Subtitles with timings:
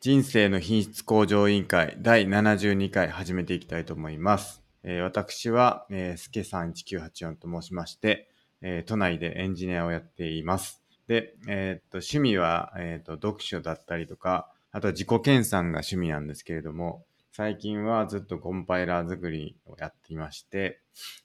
[0.00, 4.62] 人生の品質向上委員会第72回始めていきたいと思います。
[4.84, 8.30] えー、私は、えー、すけさん1984と申しまして、
[8.62, 10.84] えー、都内でエンジニアをやっています。
[11.08, 20.80] で、えー、っと、趣味は、えー、っと、読書だったりとか、あとは自己研鑽が趣味なんですけれども、最近はずっとコンパイラー作りをやっていまして、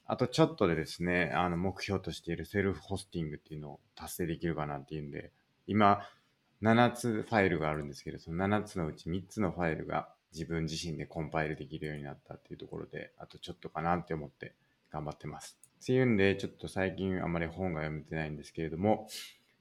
[0.08, 5.32] あとちょっとでですね、あの、目標としているセルフホスティングっていうのを達成できるかなっていうんで、
[5.68, 6.02] 今、
[6.64, 14.56] 7つファイルがあるんですけど、その7つのうち3つのファイルが自分自身でコンパイルできるようになったっていうところで、あとちょっとかなって思って
[14.90, 15.60] 頑張ってます。
[15.84, 19.10] っていうんで、ちょっと最近あまり本が読めてないんですけれども、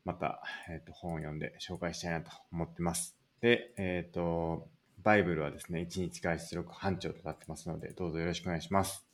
[0.05, 3.17] また、え、ー、と、本を読んで紹介したいなと思ってます。
[3.41, 4.69] で、えっ、ー、と、
[5.03, 9.05] バイブルはですね、1日外出力班長となってますので、どうぞよろしくお願いします。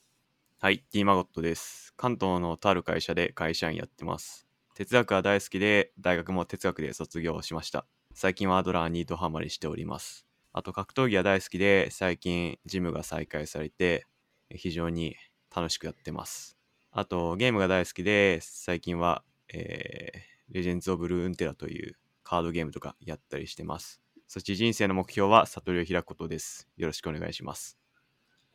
[0.61, 1.95] はい、D マゴットです。
[1.97, 4.48] 関東のとある会社で会社員やってます。
[4.79, 7.85] 哲学は大好きで、大学も哲学で卒業しました。
[8.15, 10.25] 最近はアドラーにドハマりしております。
[10.53, 14.07] あと格闘技は大好きで、最近ジムが再開されて、
[14.55, 15.17] 非常に
[15.53, 16.57] 楽しくやってます。
[16.93, 24.01] あとゲームが大好きで、最近は、えー、レジェンズ・オブ・ルーンテラというカードゲームとかやったりしてます。
[24.29, 26.69] そして人生の目標は悟りを開くことです。
[26.77, 27.77] よろしくお願いします。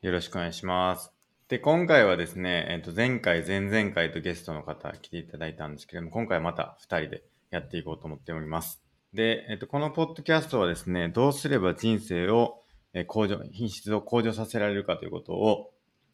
[0.01, 1.12] よろしくお願いします。
[1.53, 8.81] で、今回はですね、えっ、と、前回、前々回とゲストの方来ていただいたんですけれども、今回はまた2人でやっていこうと思っております。
[9.13, 12.63] で、えっ、と、このポッドキャストはですね、どうすれば人生を
[13.05, 15.69] 向上、品質を向上させられるかということを、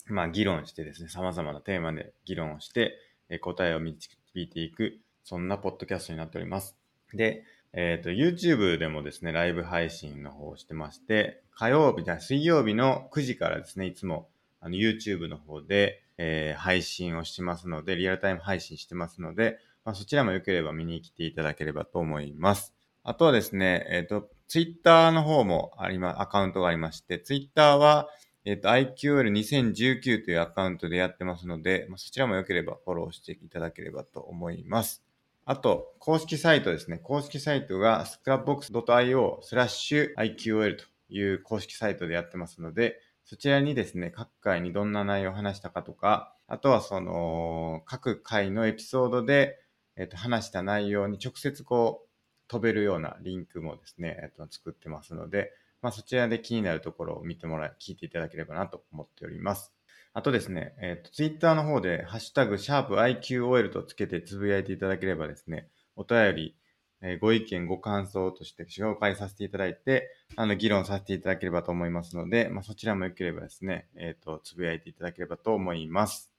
[0.08, 2.98] まあ、議論してですね、様々なテーマで議論をして、
[3.40, 6.76] 答えを導いていく、そんなポッドキャストになっております。
[7.14, 14.28] で、えっ、と、YouTube でもですね、ライブ配信の方をしてまして、火曜日、水曜日の9時からですね、いつも
[14.62, 22.74] あの YouTube の方で、えー、配信をしてますので、リアルタイム配信してますので、まあ、そちらも良ければ見に来ていただければと思います。
[23.04, 28.10] あとはですね、えっ、ー、と、Twitter の方もありま、アカウントがありまして、Twitter は、
[28.46, 35.04] えっ、ー、と、IQL2019 というアカウントでやってますので、まあ、そちらも良ければフォローしていただければと思います。
[35.46, 36.98] あと、公式サイトですね。
[36.98, 49.60] 公式サイトが scrapbox.io スラッシュ IQL という公式サイトでやってますので、そちらにですね、各回にどんな内容を話したかとか、あとはその、各回のエピソードで、
[49.96, 52.10] えっ、と、話した内容に直接こう、
[52.48, 55.52] 飛べるようなリンクもですね、えっ、と、作ってますので、
[55.84, 59.76] まあ、そちらで気になるところを見てもらい、聞いていただければなと思っております。
[60.14, 66.56] あとですね、えっ、と、ツイッターの方で、ハッシュタグ、シャープ i q o l とつけてつぶやいていただければですね、お便り、
[67.02, 76.32] えー、ご意見、ご感想として紹介させていただいて、あの、議論させていただければと思いますので、まあ、そちらも良ければですね、えっ、ー、と、つぶやいていただければと思います。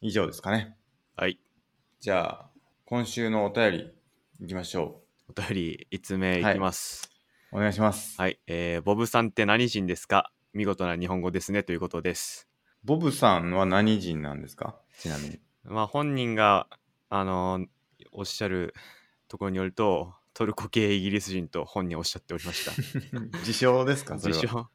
[0.00, 0.76] 以上ですかね。
[1.16, 1.38] はい。
[2.00, 2.50] じゃあ、
[2.84, 3.94] 今週のお便り、
[4.40, 5.32] いきましょう。
[5.32, 7.10] お便り、5つ目いきます。
[7.50, 8.20] はい、お願いします。
[8.20, 8.38] はい。
[8.46, 10.30] えー、ボブさんって何人ですか？
[10.52, 12.46] 見事な日本語ですね、ということです。
[12.84, 14.76] ボブさんは何人なんですか？
[14.98, 15.40] ちなみに。
[15.64, 16.68] まあ、本人が、
[17.08, 17.66] あのー、
[18.12, 18.74] おっしゃる
[19.34, 22.70] ところによるとトルコ系イギリス人と本人おっしゃっておりました。
[23.38, 24.14] 自称ですか？
[24.14, 24.68] 自称。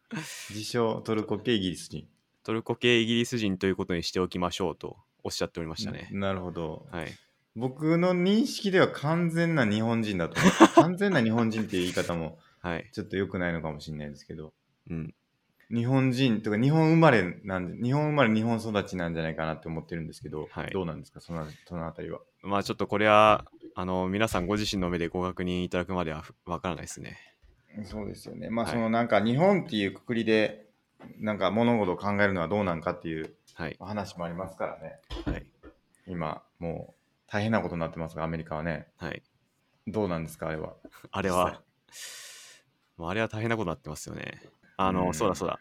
[0.50, 2.10] 自称トルコ系イギリス人。
[2.44, 6.10] トルコ系イギリス人ということにしておきましょうとおっしゃっておりましたね。
[6.12, 7.08] なるほど、はい、
[7.56, 10.36] 僕の認識では完全な日本人だと
[10.76, 12.38] 完全な日本人っていう言い方も
[12.92, 14.54] ちょっと良くないのかもしれないですけど、
[14.90, 15.16] うん、
[15.72, 21.20] 日本人とか日本生まれなんで日本生まれ日本育ちなんじゃないかなって思ってるんですけど、はい、どうなんですか？
[21.20, 22.20] そのそのあたりは。
[22.42, 27.18] まあちょっとこれはあの皆さんご自身の目でご確認いただくまではわからないですね。
[27.86, 28.50] そうですよね。
[28.50, 30.66] まあそのなんか日本っていうくくりで
[31.20, 33.36] なんか物事を考えるのはどうなんかっていう
[33.80, 35.46] 話もありますからね、はい、
[36.08, 38.88] 今もう大変なことになってますがアメリカはね。
[38.98, 39.22] はい。
[39.88, 40.74] どうなんですかあれは？
[41.12, 41.62] あれは
[43.02, 44.42] あれは大変なことになってますよね
[44.82, 45.60] あの、うん、そうだそうだ。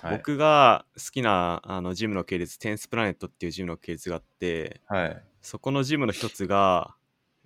[0.00, 6.96] はい、僕が好きなあのジムの系列、テンスプラネットっていうジムの系列があって、はい、そこのジムの一つが、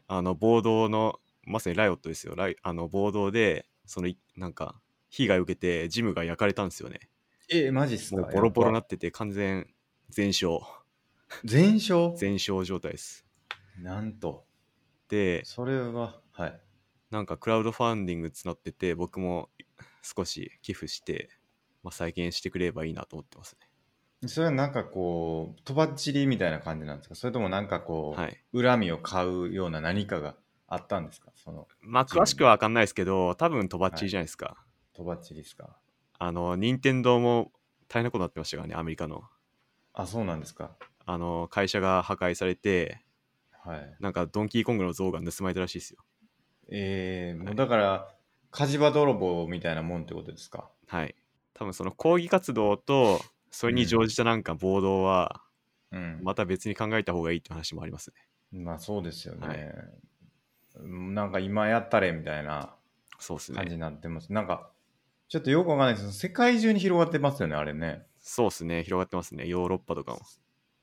[0.08, 2.34] あの、暴動の、まさにライオットですよ。
[2.34, 4.80] ライあの暴動で、その、なんか、
[5.10, 7.00] 被害を受けて、ジムが焼かれたんですよね。
[7.50, 8.22] えマジっすか？
[8.22, 9.68] ボロボロになってて、完全
[10.08, 10.64] 全焼。
[11.44, 12.16] 全焼？
[12.16, 13.26] 全焼状態です。
[13.78, 14.44] なんと。
[15.08, 16.60] で、それは、はい。
[17.10, 19.48] なんかクラウドファンディング募ってて、僕も
[20.16, 21.28] 少し寄付して、
[21.82, 24.28] まあ、再建してくれればいいなと思ってますね。
[24.28, 27.14] それはなんかこう、とばっちりみたいな感じなんですか？
[27.14, 30.36] それともなんかこう、はい、恨みを買うような何かが
[30.68, 31.30] あったんですか？
[31.34, 31.68] その。
[31.80, 34.56] まあ、詳しくは分かんないですけど、多分とばっちりじゃないですか。
[34.94, 35.76] とばっちりですか？
[36.18, 37.52] あの、任天堂も
[37.88, 39.24] 大変なことになってましたからね、アメリカの。
[39.92, 40.76] あ、そうなんですか。
[41.04, 43.02] あの、会社が破壊されて、
[43.50, 43.96] はい。
[44.00, 46.00] なんかドンキーコングの像が盗まれたらしいですよ。
[46.68, 48.15] えー、もうだから、
[48.56, 50.70] 火事場泥棒みたいなもんってことですか？
[50.86, 51.14] はい。
[51.52, 53.20] 多分その抗議活動と、
[53.50, 55.42] それに乗じたなんか暴動は、
[55.92, 56.20] うん。
[56.22, 58.16] また別に考えた方がいいって話もありますね。
[58.52, 59.46] まあそうですよね。
[59.46, 59.58] はい
[60.76, 62.76] うんなんか今やったれみたいな。
[63.54, 64.30] 感じになってます。
[64.32, 64.72] なんか、
[65.28, 68.06] ちょっとよくわかんないですけど、世界中に広がってますよね、あれね。
[68.20, 68.84] そうですね。
[68.84, 69.46] 広がってますね。
[69.46, 70.20] ヨーロッパとかも。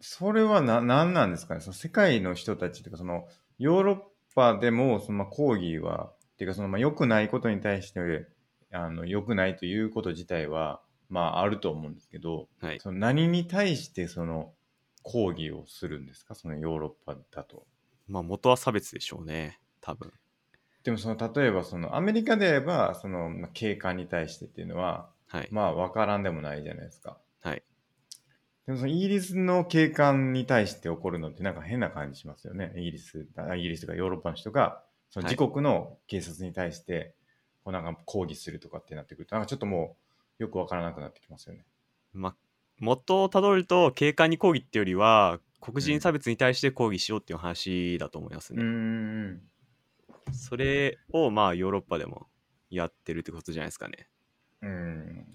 [0.02, 1.62] それはな、なんなんですかね？
[1.62, 3.28] その世界の人たちというか、その、
[3.60, 3.98] ヨーロッ
[4.34, 6.14] パでも、その、まあ、抗議は、
[6.44, 8.28] っていうか、その、まあ、良くないことに対して、
[8.72, 12.80] あの、良くないということ自体は、まあ、あると思うんですけど、はい。
[12.80, 14.54] その何に対して、その、
[15.04, 16.34] 抗議をするんですか？
[16.34, 17.66] そのヨーロッパだと。
[18.08, 19.60] まあ元は差別でしょうね。
[19.82, 20.12] 多分。
[20.84, 25.48] でも、その、例えば、その、アメリカで言えば、その、まあ、警官に対してっていうのは、はい。
[25.52, 27.18] まあ、わからんでもないじゃないですか。
[27.42, 27.64] はい。
[28.66, 32.74] でもそのイギリスの警官に対して起こるのってなんか変な感じしますよね。
[32.78, 34.82] イギリス、あイギリスとかヨーロッパの人が、
[35.14, 37.14] そのはい自国の警察に対して、
[37.64, 39.96] こうなんか抗議するとかってなってくると、なんかちょっとも
[40.40, 41.68] うよくわからなくなってきますよね。
[42.14, 42.36] まあ、
[42.80, 48.64] 元をたどると、警官に抗議ってよりは、黒人差別に対して抗議しようっていう話だと思いますね。
[48.64, 49.42] ん。
[50.32, 52.26] それをまあヨーロッパでも
[52.72, 54.10] やってるってことじゃないですかね。
[54.64, 55.26] うん。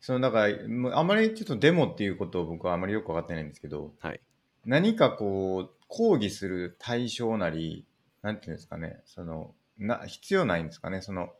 [0.00, 4.20] そのだから、あまりちょっとデモっていうことを僕はあまりよく分かってないんですけど、はい。
[4.64, 7.84] 何かこう、抗議する対象なり、
[8.22, 11.30] なんていうんですかね、その、な必要ないんですかね、その、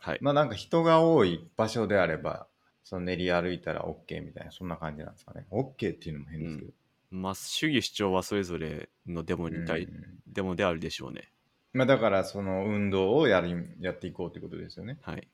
[0.00, 0.18] はい。
[0.20, 2.46] まあなんか人が多い場所であれば、
[2.84, 5.46] その練り歩いたら OK みたいな、そんな感じなんですかね。
[5.50, 6.72] OK っていうのも変ですけど。
[7.10, 11.32] まあ主義主張はそれぞれのデモに対、うんデモであるでしょうね。
[11.72, 14.98] まあだからその運動をやりやっていこうってことですよね。
[15.02, 15.28] はい。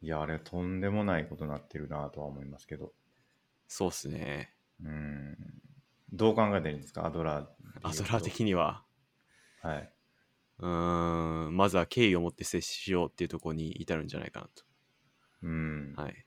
[0.00, 2.92] いや、あれはとんでもないことになってるなとは思いますけど。
[3.66, 4.54] そうっすね。
[4.82, 5.36] うん。
[6.12, 7.46] どう考えてるんですか、アドラー。
[7.82, 8.84] アドラー的には、
[9.60, 9.92] はい。
[10.60, 14.48] うーん、まずは敬意を持って接しようっていうところに至るんじゃないかな
[15.42, 15.94] うん。
[15.96, 16.02] と。
[16.02, 16.24] はい。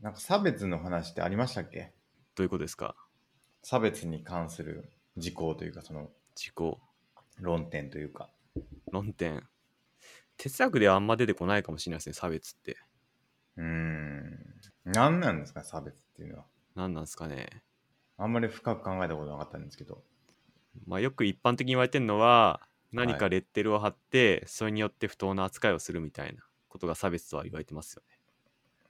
[0.00, 1.94] なんか差別の話ってありましたっけ？
[2.34, 2.96] どういうことですか？
[3.62, 6.76] 差別に関する事項というか、その自己、
[7.40, 8.30] 論点というか。
[8.90, 9.48] 論点。
[10.36, 12.78] 哲学ではあんま出てこないかもしれないですね、差別って。
[13.56, 14.38] うん。
[14.84, 16.46] 何なんですか、差別っていうのは？
[16.74, 17.62] 何なんですかね。
[18.18, 20.04] あんまり深く考えたことなかったんですけど。
[20.86, 22.60] まあ、よく一般的に言われてるのは
[22.92, 28.18] 何かはいレッテルを貼って、それによって不当な扱いをするみたいなことが差別とは言われてますよね。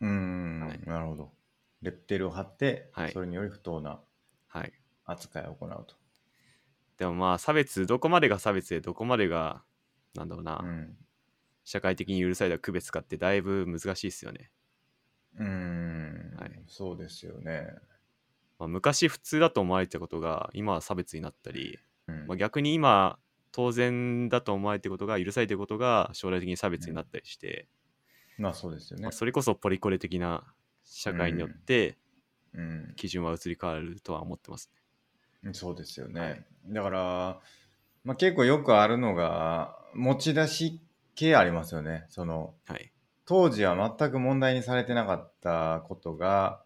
[0.00, 1.32] うーん、はいなるほど。
[1.80, 4.00] レッテルを貼って、はいそれにより不当な
[4.48, 4.72] はい。
[5.04, 5.96] 扱いを行うと。
[6.96, 9.64] でもまあ差別どこまでが差別でどこまでが
[10.14, 10.96] なんだろうな、うん。
[11.64, 14.52] 社会的に許された区別かってだいぶ難しいですよね。
[15.38, 17.66] うーん、はいそうですよね。
[18.58, 23.18] まあ、昔普通だと思われてたことが今は差別になったり、うんまあ、逆に今
[23.52, 27.68] 当然だと思われてることが許されてることが将来的に差別になったりして、
[28.38, 29.12] まあそうですよねまあ、。
[29.12, 30.42] それこそポリコレ的な
[30.84, 31.98] 社会によって
[32.54, 34.70] うん、基準は移り変わるとは思ってます
[35.42, 35.54] ね。
[35.54, 36.20] そうですよね。
[36.20, 37.40] はいだから、
[38.04, 40.80] まあ、結構よくあるのが、持ち出し
[41.16, 42.04] 系ありますよね。
[42.08, 42.92] その、はい。
[43.26, 46.62] 当時は全く問題にされてなかったことが、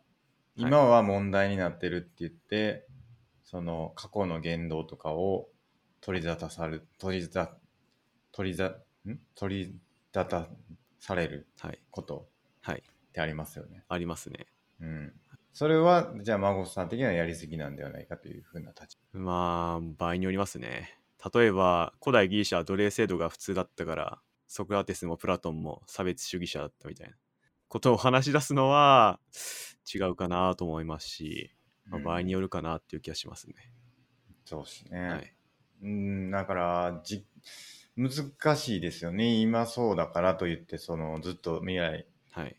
[0.56, 2.86] い今は問題になってるって言って、
[3.42, 5.48] その過去の言動とかを
[6.06, 7.58] 取り沙汰される、取りざ、
[8.30, 9.18] 取りざ、ん？
[9.34, 9.80] 取り
[10.14, 10.46] 沙汰
[11.00, 11.82] されるはい。
[11.90, 12.28] こと
[12.60, 12.78] はい。
[12.78, 12.82] っ
[13.12, 13.82] てありますよね。
[13.88, 14.46] ありますね。
[14.80, 15.12] うん。
[15.52, 18.98] それは、じゃあ、孫さん的にはやりすぎなんではないかというふうな立ち。
[19.14, 20.96] まあ、場合によりますね。
[21.34, 27.16] 例えば、古代ギリシャは奴隷制度が普通だったから、ソクラテスもプラトンも差別主義者だったみたいな
[27.66, 29.18] ことを話し出すのは
[29.92, 31.50] 違うかなと思いますし、
[31.90, 33.54] まあ、場合によるかなっていう気がしますね。
[34.44, 35.00] そうですね。
[35.00, 35.35] はい。
[35.82, 37.26] うん、だから、じ、
[37.96, 39.40] 難しいですよね。
[39.40, 42.56] 今そうだからといって、その、ずっと未来、はい。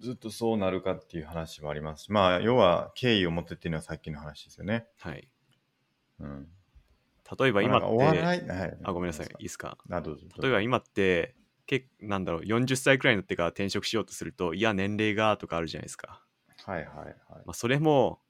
[0.00, 4.86] ずっとそうなるかっていう話もありますし、まあ、要は、敬意を持ってっていうのはさっきの話ですよね。
[5.00, 5.28] はい。
[6.20, 6.48] うん。
[7.38, 8.78] 例えば今って、笑い、はい。
[8.82, 9.78] あ、ごめんなさい、いいですか？
[9.88, 11.34] 例えば今って、
[11.66, 16.22] けなんだろう、40歳くらいになってから転職しようとすると、いや、年齢がとかあるじゃないですか。
[16.64, 17.14] はいはいはい。
[17.46, 18.20] まあ、それも、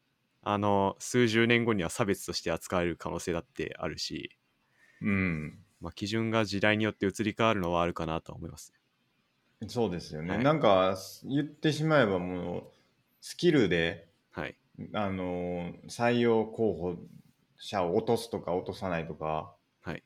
[0.43, 4.37] あの、数十年後には差別として扱われる可能性だってあるし、
[5.01, 5.65] うん。
[5.81, 8.73] まあ、基準が時代によって移り変わるのはあるかなと思います。
[9.69, 10.37] そうですよね。
[10.37, 12.73] はいなんか、言ってしまえばもう、
[13.21, 14.59] スキルで、はい。
[14.95, 16.99] あのー採用候補
[17.59, 20.05] 者を落とすとか落とさないとか、はい。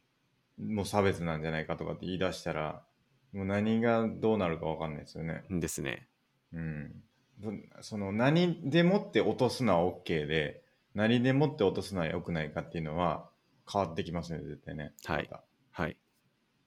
[0.58, 2.86] もう差別なんじゃないかとかって言い出したら、
[3.32, 5.44] もう何がどうなるかわかんないですよね。
[5.50, 6.08] ですね。
[6.52, 7.02] うん。
[7.42, 7.52] そ
[7.82, 10.62] その何でもって落とすのは OK で、
[10.94, 13.28] 何でもって落とすのは良くないかっていうのは
[13.70, 14.92] 変わってきますね、絶対ね。
[15.04, 15.30] はい
[15.72, 15.96] はい。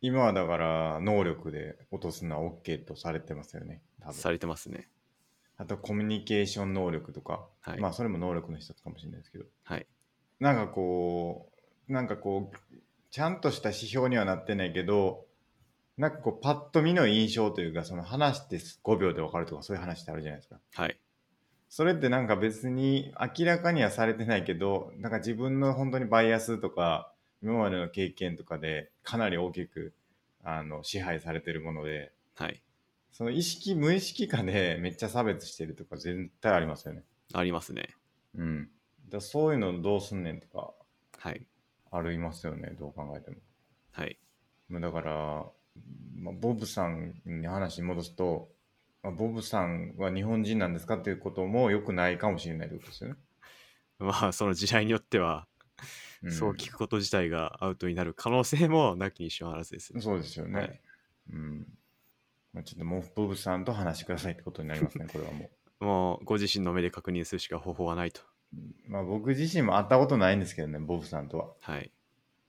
[0.02, 3.82] 今はだから能力で落とすのは OK とされてますよね。
[4.02, 4.88] 多分されてますね。
[5.58, 9.88] あとコミュニケーション能力とか、はいまあそれも能力の一つかもしれないですけど、はい。
[10.40, 11.52] なんかこ
[11.90, 12.76] う、なんかこう、
[13.12, 15.26] ちゃんとした指標にはなってないけど、
[16.00, 20.58] なんかこうパッと見の印象というか、その話して5秒で分かるとかそういう話ってあるじゃないですか。
[20.74, 20.98] はい。
[21.68, 27.12] それってなんか別に明らかにはされてないけど、なんか自分の本当にバイアスとか、
[27.44, 29.94] 今までの経験とかでかなり大きく
[30.42, 32.64] あの支配されてるもので、はい。
[33.12, 37.04] その意識、無意識化でめっちゃ差別してるとか絶対ありますよね。
[37.34, 37.90] ありますね。
[38.38, 38.70] うん。
[39.10, 40.72] だそういうのどうすんねんとか
[41.18, 41.46] はい。
[41.92, 43.38] ありますよね、どう考えても。
[43.92, 44.18] はい。
[44.70, 45.46] まあだから、
[46.16, 48.50] まあ、ボブさんに話に戻すと、
[49.04, 53.16] まあ、ボブさんは日本人なんですかっていうことも良くないかもしれないってことですよね。
[54.00, 55.48] まあ、その時代によっては、
[56.26, 60.02] んそう聞くこと自体がアウトになる可能性もなきにしもあらずですね。
[60.02, 60.60] そうですよね。
[60.60, 60.82] はい
[61.32, 61.68] うん。
[62.54, 68.22] まあ、ちょっともうボブさんと話してくださいってことになりますね、 これはももう、ご自身の目で確認するしか方法はないと。
[68.54, 68.92] う。
[68.92, 71.54] まあ僕自身も会ったことないんですけどね、ボブさんとは。
[71.62, 71.92] はい。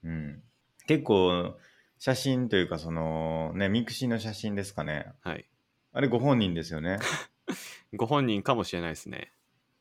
[0.03, 0.43] うん。
[0.87, 1.57] 結構、
[2.03, 5.13] 写真というか、その、ね、ミクシーの写真ですかね。
[5.21, 5.45] はい。
[5.93, 6.97] あれご本人ですよね。
[7.93, 9.31] ご本人かもしれないですね。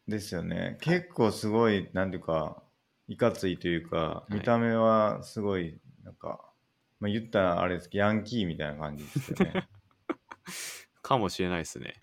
[0.06, 0.76] ですよね。
[0.82, 2.62] 結構すごい、なんていうか、
[3.08, 6.44] いかついというか、い見た目はすごい、なんか、
[6.98, 9.66] まあ言ったらあれですけど、ヤンキーみたいな感じですよね。
[11.00, 11.94] かもしれないですね。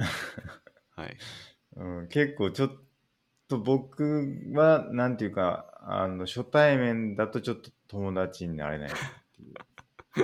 [0.98, 1.18] はい。
[1.76, 2.72] うん、結構ちょっ
[3.48, 8.94] と僕は、なんていうか、あの、初対面だとちょっと友達になれないっ
[9.36, 9.54] ていう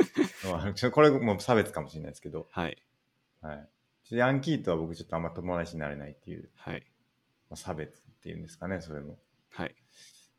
[0.92, 2.82] これも差別かもしれないですけど、はい。
[3.42, 3.70] はい。
[4.12, 6.86] ヤンキーとは僕ちょっとあんま友達になれないっていう、はい。
[7.50, 9.20] まあ、差別っていうんですかね、それも。
[9.50, 9.76] はい。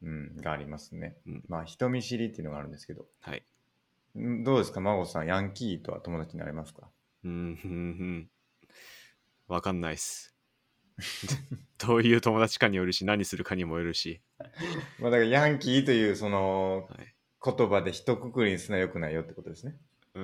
[0.02, 1.16] うん、がありますね。
[1.26, 3.06] うんまあ、人見知りっていうのがあるんですけど。
[3.20, 3.44] はい。
[4.18, 6.90] んどうですか、孫さん、ヤンキーとは友達になれますか？
[7.24, 8.30] うん。
[9.48, 10.36] わかんないっす。
[11.78, 14.20] どういう友達かによるし、何するかにもよるし。
[15.00, 17.13] まあ、だからヤンキーというそのはい。
[17.44, 19.76] 言葉で一括りにすのは良くないよってことですね。
[20.14, 20.22] うー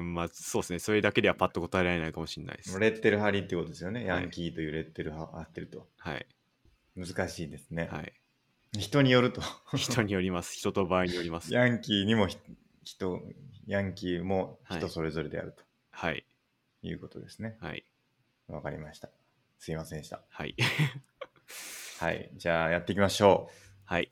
[0.00, 0.78] ん、まあそうですね。
[0.78, 2.78] それだけではパッと答えられないかもしれないです。
[2.78, 4.00] レッテル貼りってことですよね。
[4.00, 5.88] はいヤンキーというレッテル貼ってると。
[5.98, 6.26] はい。
[6.96, 7.88] 難しいですね。
[7.90, 8.12] はい。
[8.78, 9.42] 人によると。
[9.76, 10.54] 人によります。
[10.54, 11.52] 人と場合によります。
[11.52, 12.36] ヤンキーにもひ
[12.84, 13.20] 人、
[13.66, 16.24] ヤンキーもはい人それぞれであるとはい。
[16.82, 17.56] いうことですね。
[17.60, 17.84] はい。
[18.48, 19.08] わ、かりました。
[19.58, 20.22] すいませんでした。
[20.28, 20.54] はい。
[21.98, 22.30] はい。
[22.36, 23.54] じゃあやっていきましょう。
[23.84, 24.10] はい。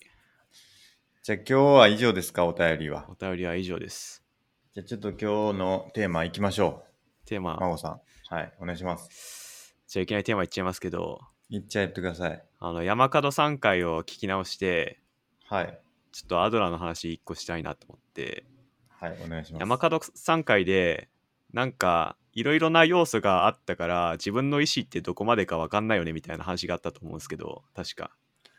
[1.29, 3.05] じゃあ今日は以上ですか、お便りは。
[3.11, 4.25] お便りは以上です。
[4.73, 7.27] じゃあちょっと今日のテーマいきましょう。
[7.27, 8.35] テーマ、孫さん。
[8.35, 8.53] はい。
[8.59, 9.77] お願いします。
[9.87, 11.21] じゃあいきなりテーマいっちゃいますけど、
[11.51, 12.43] いっちゃってください。
[12.61, 15.03] あの、山門3回を聞き直して、
[15.45, 15.79] はい。
[16.13, 18.47] ちょっとアドラーの話1個したいなと思って、
[18.89, 19.19] はい。
[19.23, 19.61] お願いします。
[19.61, 21.11] 山門3回で、
[21.53, 28.17] なんか、いろいろな要素があったから、自分の意思ってどこまでか分かんないよねみたいな話があったと思うんですけど、確か、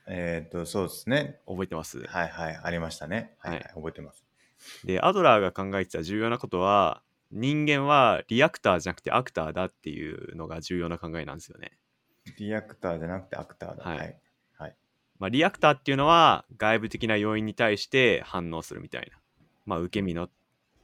[0.09, 1.39] えっ、と、そうですね。
[1.47, 1.99] 覚えてます？
[1.99, 2.59] はいはい。
[2.63, 3.35] ありましたね。
[3.39, 4.25] はい、はいはい覚えてます。
[4.83, 7.01] で、アドラーが考えてた重要なことは、
[7.31, 11.77] 人間はリアクターじゃなくてアクターだっていうのが重要な考えなんですよね。
[12.37, 13.83] リアクターじゃなくてアクターだ。
[13.83, 14.19] はいはい。
[14.57, 14.75] はい。
[15.19, 19.19] まあ、リアクターっていうのは外部的な要因に対して反応するみたいな、
[19.65, 20.27] まあ、受け身の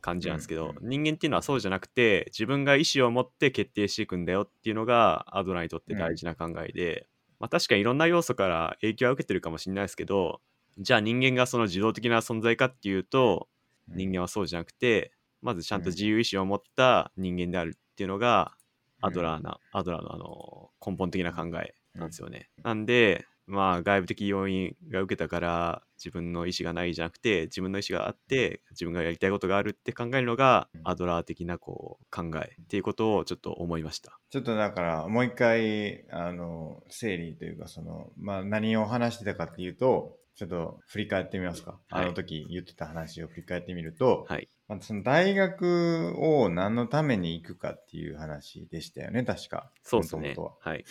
[0.01, 7.07] 感じなんですけど、うんうん人間っていうのはそうじゃなくて自分が意思を持って決定していくんだよっていうのがアドラーにとって大事な考えで、
[7.39, 10.41] まあ、確かにいろんな要素から影響は受けてるかもしれないですけど
[10.77, 13.47] じゃあ人間がその自動的な存在かっていうと
[13.87, 15.11] 人間はそうじゃなくて
[15.41, 18.53] まずちゃんと自由意志を持った人間であるっていうのが
[19.01, 22.49] アドラーな、アドラーのあの根本的な考えなんですよね。
[22.63, 34.19] なんでまあ外部的要因が受けたから自分の意思がないじゃなくて自分の意思があって自分がやりたいことがあるって考えるのがうんアドラー的なこう考えっていうことをちょっと思いました。
[34.29, 41.79] ちょっとだから、もう一回、あの、整理というか、その、まあ、何を話してたかっていうと、ちょっと振り返ってみますか。
[41.89, 44.49] はいあの時言ってた話を振り返ってみると、はい。
[44.67, 49.71] まあ、その大学を何のために行くかっていう話でしたよね、確か。
[49.83, 50.35] そうですね。
[50.59, 50.83] はい。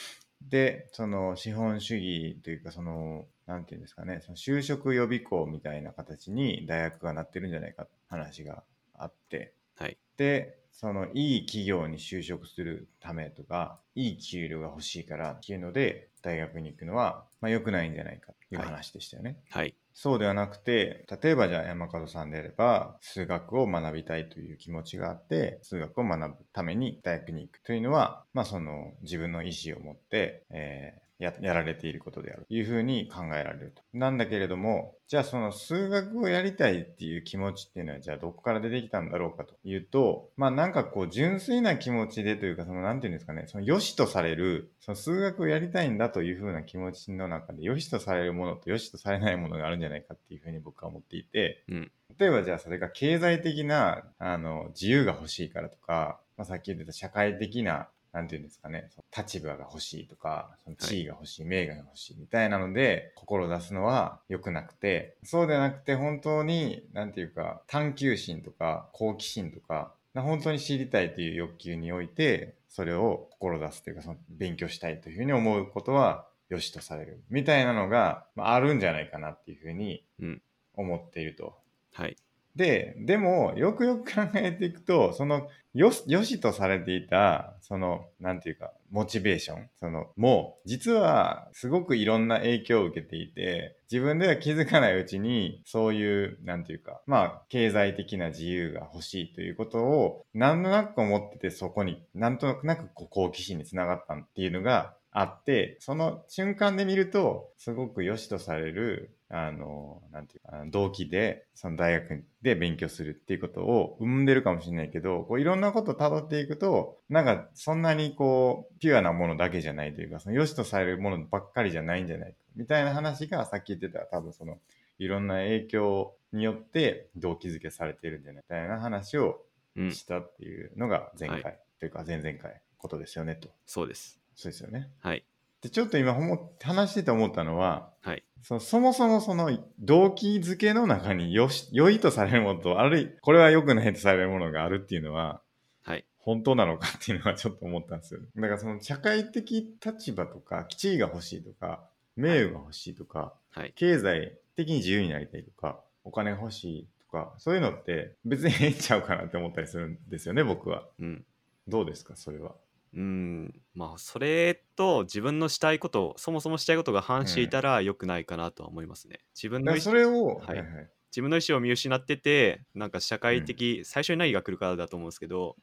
[0.49, 8.63] で、その資本主義というか、その、なんていうんですかね、その就職予備校みたいな形に大学がなってるんじゃないか話が
[8.95, 9.97] あって、はい。
[10.17, 19.37] で、そのいい企業に就職するためとか、いい給料が欲しいからっていうので、大学に行くのは、まあ、良くないんじゃないかっていう話でしたよね。
[19.51, 19.75] はい。
[19.95, 33.83] そうではなくて、例えばじゃあ山門さんであれば、数学を学びたいという気持ちがあって、数学を学ぶために大学に行くというのは、まあその自分の意思を持って、えややられていることであるというふうに考えられると。
[33.93, 77.23] なんだけれども、じゃあその数学をやりたいっていう気持ちっていうのは、じゃあどこから出てきたんだろうかというと、まあなんかこう純粋な気持ちでというか、そのなんていうんですかね、その良しとされる、その数学をやりたいんだというふうな気持ちの中で、良しとされるものと良しとされないものがあるんじゃないかっていうふうに僕は思っていて、うん例えばじゃあそれが経済的なあの自由が欲しいからとか、まあ、さっき言ってた社会的ななんていうんですかね、立場が欲しいとか、その地位が欲しい、名誉が欲しいみたいなので、心を出すのは良くなくて、そうでなくて本当に、なんていうか、探求心とか好奇心とか、本当に知りたいという欲求において、それを心出すというか、その勉強したいというふうに思うことは、良しとされる。
[77.31, 80.43] みたいなのが、まあ、あるんじゃないかなっていうふうにうん
[80.77, 81.57] 思っていると。
[81.93, 82.17] はい。
[82.57, 124.59] で、でも、よくよく考えていくと、その、よし、よしとされていた、その、なんていうか、モチベーション、その、もう、実は、すごくいろんな影響を受けていて、自分では気づかないうちに、そういう、なんていうか、まあ、経済的な自由が欲しいということを、なんとなく思ってて、そこに、なんとなくこう好奇心につながったっていうのが、あって、その瞬間で見ると、すごく良しとされる、あの、なんていうか、あの動機で、その大学で勉強するっていうことを生んでるかもしれないけど、こういろんなことを辿っていくと、なんかそんなにこう、ピュアなものだけじゃないというか、その良しとされるものばっかりじゃないんじゃないか、みたいな話がさっき言ってた多分その、
[124.99, 129.45] いろんな影響によって動機づけされているんじゃないみたいな話を
[129.77, 129.91] うん。
[129.93, 133.49] したっていうのが前回、はというか前々回ことですよねと。
[133.67, 134.21] そうです。
[134.37, 134.91] そうですよね。
[135.01, 135.25] はい。
[135.65, 136.15] で、ちょっと今
[136.63, 138.23] 話してて思ったのは、はい。
[138.43, 145.41] そそもそもその動機づけの中によし、良いとされるものと、あるい、これは良くないとされるものがあるっていうのは、
[145.83, 146.05] はい。
[146.19, 148.21] 本当なのかっていうのはちょっと思ったんですよ。
[148.37, 153.73] だからその社会的立場とか、地位が欲しいとか、名誉が欲しいとか、はい。
[153.75, 160.87] 経済的に自由になりたいとか、お金が欲しいとか、そういうのって別に ええんちゃうかなって思ったりするんですよね、僕は。
[160.99, 161.25] うん。
[161.67, 162.55] どうですか、それは？
[162.95, 163.63] うん。
[163.75, 169.21] まあ、それと自分のしたいこと、そもそもしたいことが反していたら良くないかなとは思いますね。
[169.35, 175.57] 自分の意思それを、はいはい自分の意思を見失ってて、なんか社会的、最初に何が来るかだと思うんですけど、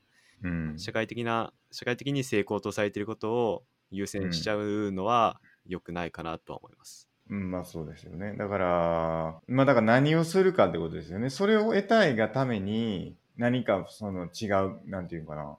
[0.43, 0.79] うん。
[0.79, 7.09] 社会的な、社会的に成功とされていることを優先しちゃうのは良くないかなとは思います。
[7.29, 8.35] うん、まあそうですよね。
[8.37, 11.29] だから、まあだから何をするかってことですよね。
[11.29, 15.57] それを得たいがために、何かその違う、なんていうのかな、はい。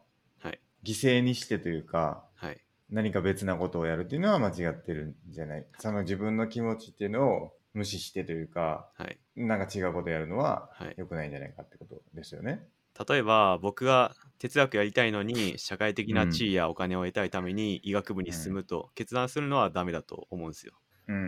[0.84, 2.60] 犠牲にしてというか、はい。
[2.90, 5.66] 何か別なことをやるっていうのは間違ってるんじゃない。
[5.78, 9.18] その自分の気持ちっていうのを無視してというか、はい。
[9.34, 10.94] なんか違うことやるのははい。
[10.96, 12.68] 良くないんじゃないかってことですよね。
[13.08, 20.74] 例えば僕が哲学やりたいのに 社会的な地位やお金を得たいために医学部に進むと決断するのはダメだと思うんですよ。
[21.08, 21.24] うんうんう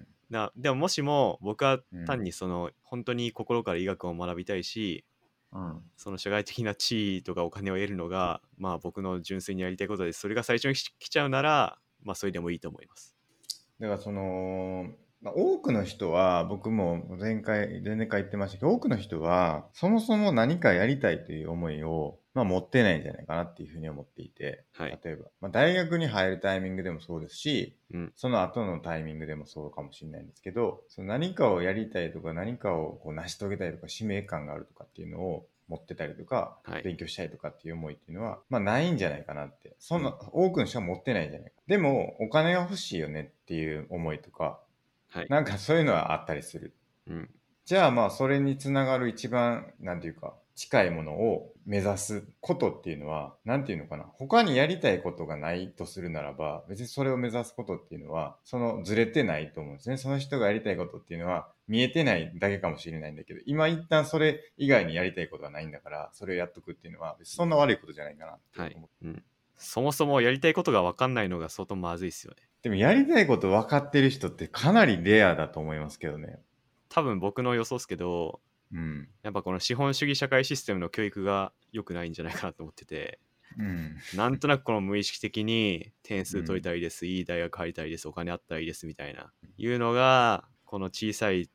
[0.00, 5.19] んなでももしも僕はうん単にその本当に心から医学を学びたいしうん。
[5.52, 5.82] うん。
[5.96, 13.16] その社会的な地位とかお金を得るのがまあ僕の純粋にやりたいことでそれが最初に来ちゃうならまあそれでもいいと思います。
[13.80, 14.90] だからその、
[15.22, 24.98] まあ、多くの人は、僕も前回、前々回言ってましたけど、多くの人は、そもそも何かやりたいという思いを、まあ、持ってないんじゃないかなっていうふうに思っていて、はい。
[25.02, 28.12] 例えば、まあ、大学に入るタイミングでもそうですし、うん。
[28.14, 39.74] その後のタイミングでもそうかもしれないんですけど、その何かをやりたいとか、何かをこう成し遂げたいとか、使命感があるとかっていうのを持ってたりとか、はい勉強したいとかっていう思いっていうのは、まあないんじゃないかなって。
[39.80, 41.56] そんな、多くの人は持ってないんじゃないか。
[41.66, 44.60] でも、お金が欲しいよねっていう思いとか、
[45.10, 45.26] はい。
[45.28, 46.74] なんかそういうのはあったりする。
[47.08, 47.30] うん。
[47.70, 54.04] じゃあまあそれにつながる一番なんていうか近いものを目指すことっていうのはなんていうのかな？
[54.18, 69.06] 他にやりたいことがないとするならば別にそれを目指すことっていうのはそのずれてないと思うんですねその人がやりたいことっていうのは見えてないだけかもしれないんだけど今一旦それ以外にやりたいことがないんだからそれをやっとくっていうのは別にそんな悪いことじゃないかなってはい思う、。
[69.06, 69.22] うん。
[69.56, 72.42] そもそもやりたいことが分かんないのが相当まずいですよね。
[72.62, 76.38] でもやりたいこと分かってる人ってかなりレアだと思いますけどね
[76.90, 78.40] 多分僕の予想ですけど、
[78.72, 79.08] うん。
[79.22, 83.20] やっぱこの資本主義社会システムの教育が良くないんじゃないかなと思ってて、
[83.58, 84.04] うん。
[84.12, 91.50] なんとなくこの無意識的に点数取りたいです、いい大学入りたいです、お金あったらいいですみたいな、いうのが、この小さい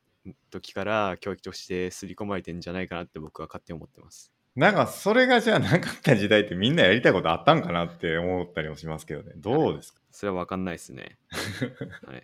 [0.49, 4.34] 時から教育として刷り込まれてんじゃないかなって僕は勝手に思ってます。
[4.55, 9.33] なんかそれがじゃあなかった時代ってみんなやりたいことあったんかなって思ったりもしますけどね。
[9.35, 11.17] どうですか、それは分かんないですね。
[12.07, 12.23] はい。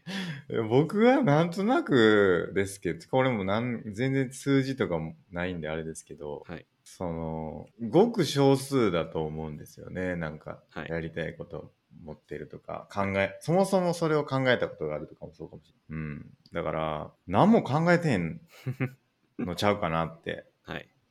[0.70, 6.66] 僕はなんとなくですけど、これもなん全然数字とかもないんであれですけど、はい。
[6.86, 10.16] その、ごく少数だと思うんですよね。
[10.16, 16.06] なんかはいやりたいこと持ってるとか、考え、そもそもそれを考えたことがあるとかもそうかもしれない。
[16.06, 16.38] うん。
[16.54, 18.42] だから、何も考えてへん
[19.38, 20.51] のちゃうかなって。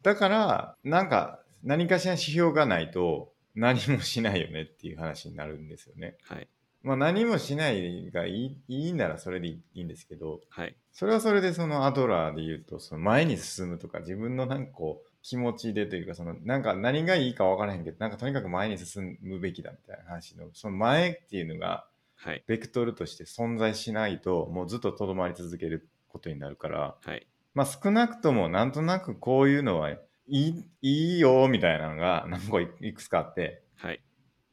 [0.05, 0.15] はい。
[0.15, 6.17] だから、なんか、何かしら指標がないと、何もしないよねっていう話になるんですよね。
[6.23, 6.49] はい。
[6.83, 10.75] まあ何もしないがいいいいならそれでいいんですけど、はい。
[10.93, 21.87] それはそれでそのアドラーで言うと、その前に進むとか、自分のなんかこう、気持ちでというか、そのなんか何がいいか分からへんけど、なんかとにかく前に進むべきだみたいな話の、その前っていうのが、
[22.17, 22.43] はい。
[22.47, 27.27] ベクトルとして存在しないと、もうずっととどまり続けることになるから、はい。
[27.55, 34.01] まあ少なくともなんとなくこういうのはいいいいよみたいなのが何個いいくつかあって、はい。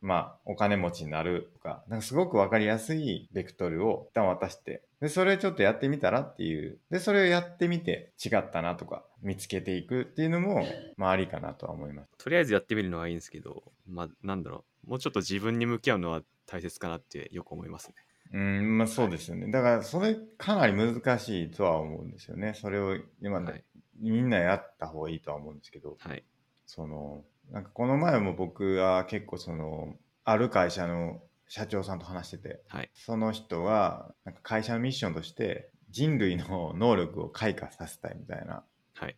[0.02, 10.66] まあお金持ちになるとか、なんかすごくわかりやすいベクトルを一旦渡して、で、それちょっとやってみたらっていう、で、それをやってみて違ったなとか見つけていくっていうのも、
[10.98, 12.10] まあありかなとは思います。
[12.18, 14.90] とりあえずやってみるのはいいんですけど、まあ、なんだろう。
[14.90, 17.96] もうちょっと自分に向き合うのは大切かなってよく思いますね。
[18.34, 19.50] うん、まあそうですよね。
[19.52, 22.54] だからそれかなり難しいとは思うんですよね。
[22.54, 23.64] それを今、はい。
[24.00, 26.24] みんなやった方がいいとは思うんですけど、はい。
[26.66, 32.90] そのなんかこの前も僕は結構そのある会社の社長さんと話しててはい。
[32.94, 38.64] その人はなんか会社のミッションとして人類の能力を開花させたいみたいなはい。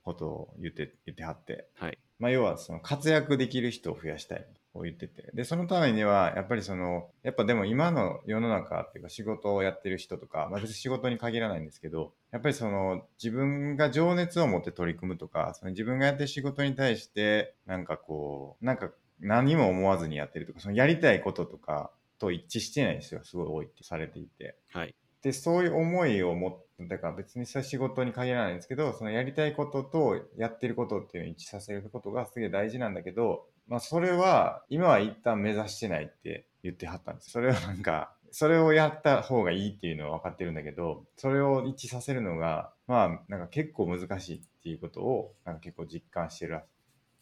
[0.03, 1.97] ことを言って言ってはって、はい。
[2.19, 4.45] まあ、要はその活躍できる人を増やしたい。
[4.73, 5.31] と言ってて。
[5.33, 24.55] でそのためにはやっぱりそのやっぱでも今の世の中っていうか仕事をやってる人とか、まあ、別に仕事に限らないんですけどやっぱりその自分が情熱を持って取り組むとかその自分がやってる仕事に対してなんかこうなんか何も思わずにやってるとかそのやりたいこととかと一致してない人がすごい多いってされていて。
[24.71, 24.93] はい。
[25.21, 37.31] でそういう思いを持ってだから別にそれは仕事に限らないんですけどそのやりたいこととやってることっていうのを一致させることがすげえ大事なんだけど、まあ、それは今は一旦目指してないって言ってはったんです。
[37.31, 46.63] それはなんかそれをやった方がいいっていうのは分かってるんだけどそれを一致させるのがまあなんか結構難しいっていうことをなんか結構実感してるら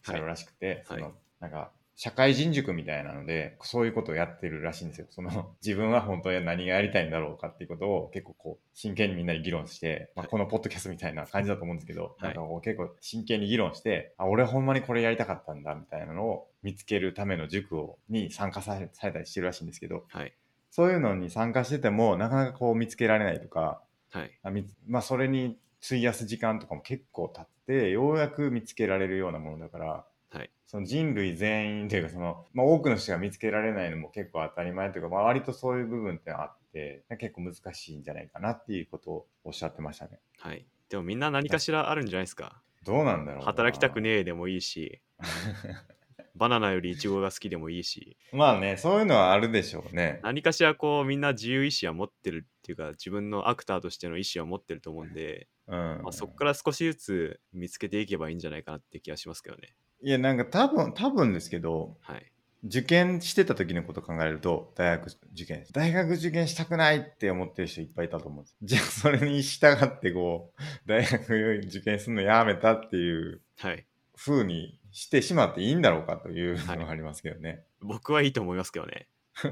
[0.04, 1.00] しゃるらしくて、はい。
[1.00, 5.08] そのなんか社会人塾みたいなので、そういうことをやってるらしいんですよ。
[5.10, 20.34] その、 自分は本当に何がやりたいんだろうかっていうことを結構こう、真剣にみんなに議論して、まあ、はいこのポッドキャストみたいな感じだと思うんですけど、はいなんかこう結構真剣に議論して、あ、俺ほんまにこれやりたかったんだみたいなのを見つけるための塾を、に参加されされたりしてるらしいんですけど、はい。
[20.70, 23.82] そういうのに参加してても、なかなかこう見つけられないとか、
[24.12, 24.32] はい。
[24.44, 30.52] あみまあ、それに費やす時間とかも結構経って、ようやく見つけられるようなものだから、はい。
[30.66, 40.20] その人類全員というかその、まあ、多くの人が見つけられないのも結構当たり前というか、まあ、割とそういう部分ってあって結構難しいんじゃないかなっていうことをおっしゃってましたね。
[40.40, 40.66] はい。
[40.90, 42.62] でもみんな何かしらあるんじゃないですか。
[42.84, 45.02] どうなんだろうな働きたくねえでもいいし、
[46.36, 50.20] バナナよりイチゴが好きでもいいし、まあねそういうのはあるでしょうね。
[50.24, 59.76] 何かしらこうみんな自由意志は持ってるっていうか自分のアクターとしての意思は持ってると思うんで、うんまあ、そこから少しずつ見つけていけばいいんじゃないかなって気がしますけどね。
[60.02, 62.26] いやなんか多分多分ですけどはい。
[62.64, 73.86] 受験してた時のこと考えると大学受験大学受験したくないって思ってる人いっぱいいたと思うんですじゃあそれに従ってこう大学受験するのやめたっていうはい。
[74.18, 77.64] 風にしてしまっていいんだろうかというのがありますけどね。
[77.82, 79.08] 僕はいいと思いますけどね。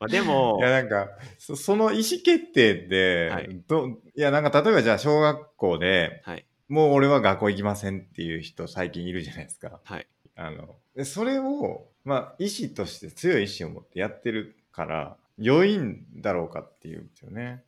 [0.00, 6.46] まあでもい、やなんかそその意思決定って、はいどいやなんか例えばじゃあ小学校ではい。
[6.72, 9.80] もう俺は学校行きませんっていう人最近いるじゃないですか。
[9.84, 10.06] はい。
[10.36, 17.62] あのでそれをまあ意思として強い意志を持ってやってるから良いんだろうかっていうんですよね。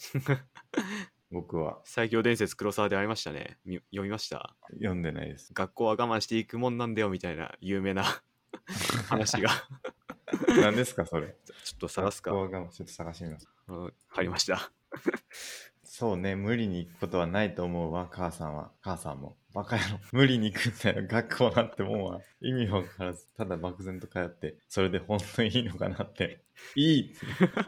[1.30, 3.58] 僕は最強伝説黒沢でありましたね。
[3.66, 4.56] み読みました？
[4.72, 5.52] 読んでないです。
[5.52, 8.04] 学校は我慢していくもんなんだよみたいな有名な
[9.10, 9.50] 話が
[10.48, 11.36] 何ですかそれ。
[11.64, 12.30] ちょっと探すか。
[12.30, 13.48] 学校がちょっと探してみます。
[13.68, 14.70] うんありました。
[15.96, 18.72] そうね、無理に行くことはないと思うわ、母さんは。
[18.80, 19.36] 母さんも。
[19.54, 20.00] バカ野郎。
[20.10, 22.20] 無理に行くんだよ、学校なんてもんは。
[22.40, 26.42] 意味わからず、ただ漠然と通って、それで本当にいいのかなって。
[26.74, 27.14] いい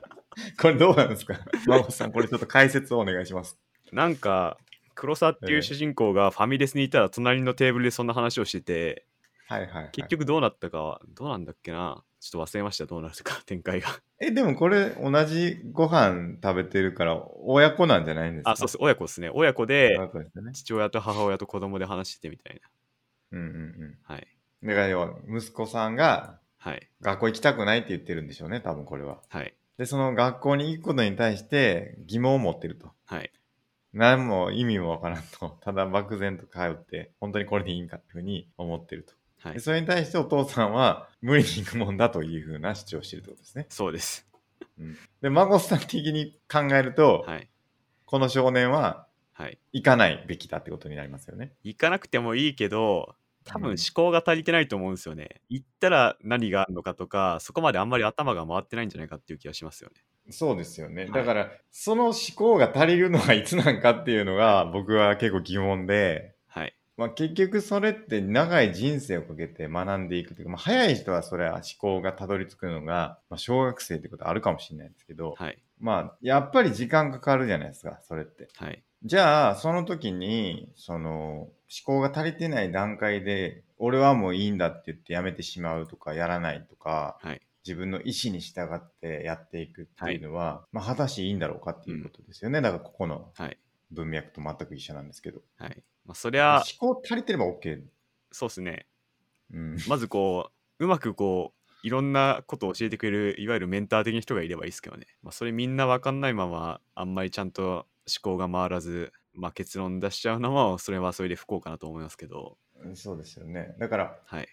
[0.61, 1.39] これどうなんですか？
[1.69, 3.61] 孫さん、これちょっと解説をお願いします。
[3.93, 4.59] なんか
[4.97, 9.07] 黒沢っていええう主人公がファミレスにいたら隣のテーブルでそんな話をしてて
[9.47, 9.91] はいはい、はい。
[9.93, 18.53] 結局どうなったかはどうなんだっけなちょっと忘れましたどうなるか展開がえ、でもこれ、同じご飯食べてるから、親子なんじゃないんですか？
[18.53, 19.99] あそうそう親子ですね親子で。
[20.55, 22.61] 父親と母親と子供で話しててみたい
[23.33, 23.99] うんうんうん。
[24.09, 24.27] なはい
[24.63, 29.21] だから息子さんがはい学校行きたくないって言ってるんでしょうね、多分これは。
[29.29, 32.93] はいで、その学校に行くことに対して疑問を持ってると。
[33.05, 33.31] はい
[33.93, 39.15] 何も意味もわからんと、ただ漠然と通って、本当にこれでいいんかっていうふうに思ってると。
[39.47, 39.61] はいで。
[39.61, 43.67] それに対してお父さんは無理に行くもんだというふうな主張をしているってことですね。
[43.69, 44.27] そうです。
[45.23, 47.49] で、孫さん的に考えると、はい。
[48.05, 49.59] この少年ははい。
[49.73, 51.53] 行かないべきだってことになりますよね。
[51.63, 55.43] 行かなくてもいいけど、多分うん思考が足りてないと思うんですよね。
[55.51, 60.03] 行ったら何があるのかとか、そこまであんまり頭が回ってないんじゃないかっていう気がしますよね。
[60.31, 61.03] そうですよね。
[61.03, 66.36] はいだから、その思考が足りるのはいつなんかっていうのが僕は結構疑問で、はい。
[66.97, 75.59] まあ、結局それって長い人生をかけて学んでいくというか、まあ、早い人はそれは思考がたどり着くのが、まあ、小学生ってことあるかもしれないんですけど、はい。
[75.79, 78.49] まあ、やっぱり時間かかるじゃないですか、それって。
[78.57, 78.83] はい。
[79.05, 81.51] じゃあ、その時に、その、思
[81.85, 87.43] 考が足りてない段階で、俺はもういいんだって言ってやめてしまうとか、やらないとか、はい。
[87.67, 92.61] 自分の意思に従ってやっていくっていうのは、まあ、果たしていいんだろうかっていうことですよね。
[92.63, 93.59] だから、ここのはい。
[93.91, 95.43] 文脈と全く一緒なんですけど。
[95.59, 95.83] はい。
[96.05, 97.83] まあ、そりゃ、思考足りてれば OK。
[98.33, 98.87] そうですね。
[99.53, 99.77] うん。
[99.89, 105.07] まずこう、うまくこう、いろんなことを教えてくれる、いわゆるメンター的な人がいればいいですけどね。
[105.23, 107.87] まあ、それみんなわかんないまま、あんまりちゃんと思
[108.23, 112.59] 考が回らず、まあ、結論出しちゃうのも、それはそれで不幸かなと思いますけど、
[112.95, 113.75] そうですよね。
[113.79, 114.49] だから、はい。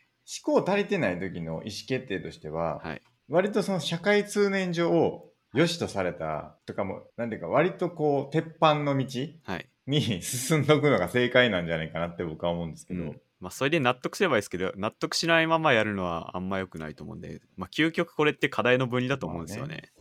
[0.46, 3.02] 思考足りてない時の意思決定としては、はい。
[3.30, 9.06] 割とその社会通念上を良しとされたとかも、なんていうか、割とこう、鉄板の道
[9.44, 9.70] はい。
[9.86, 19.92] に進んどくのが正解なんじゃないかなって僕は思うんですけど、うんまあ、それで納得すればいいですけど、納得しないままやるのはあんま良くないと思うんで、まあ、究極これって課題の分離だと思うんですよね。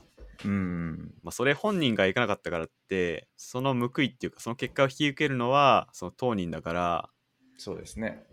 [0.44, 7.10] うん、まあ、それ本人がいかなかったからって、その報いっていうか、その結果を引き受けるのは、その当人だから、
[7.58, 8.24] そうですね。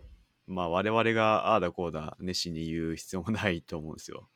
[0.46, 4.28] まあ、我々がああだこうだ熱心に言う必要もないと思うんですよ。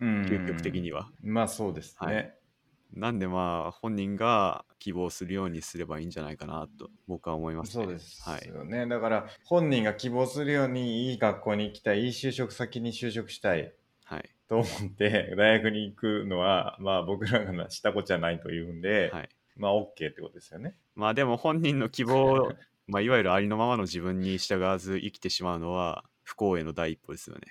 [0.00, 1.10] うん究極的には。
[1.22, 2.14] まあそうですね。
[2.14, 2.34] はい
[2.94, 7.84] なんでまあ、本人が希望するようにすればいいんじゃないかなと僕は思います、ね。
[7.84, 8.48] そうですはい。
[8.48, 8.86] よね。
[8.86, 13.74] だから、本人が希望するようにいい学校に行きたい、いい就職先に就職したい
[14.04, 14.30] はい。
[14.48, 19.28] と思って、大学に行くのは、まあ僕らがしたことじゃないというんで、はい。
[19.56, 20.74] まあ OK ってことですよね。
[20.94, 22.54] まあでも本人の希望、
[22.86, 27.42] まあ、いわゆるありのままの自分に従わず生きてしまうのは不幸への第一歩ですよね。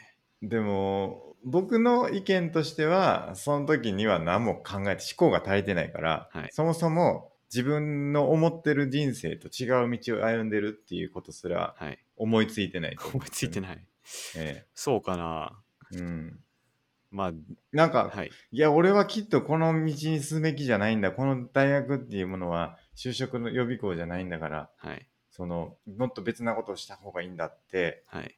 [0.41, 11.99] でも、僕の意見としては、その時には何も考えて、思考が足りてないから、はいそもそも自分の思ってる人生と違う道を歩んでるっていうことすらはい。
[12.17, 13.87] 思いついてないと思うん思いついてない。
[14.35, 15.61] えそうかな。
[15.93, 16.39] えうん。
[17.11, 17.31] ま
[17.71, 18.31] なんか、あ、はい。
[18.51, 21.11] いや、俺はきっとこの道に進むべきじゃないんだ。
[21.11, 25.07] この大学っていうものは就職の予備校じゃないんだから、はい。
[25.29, 28.35] その、もっと別なことをした方がいいんだってはい。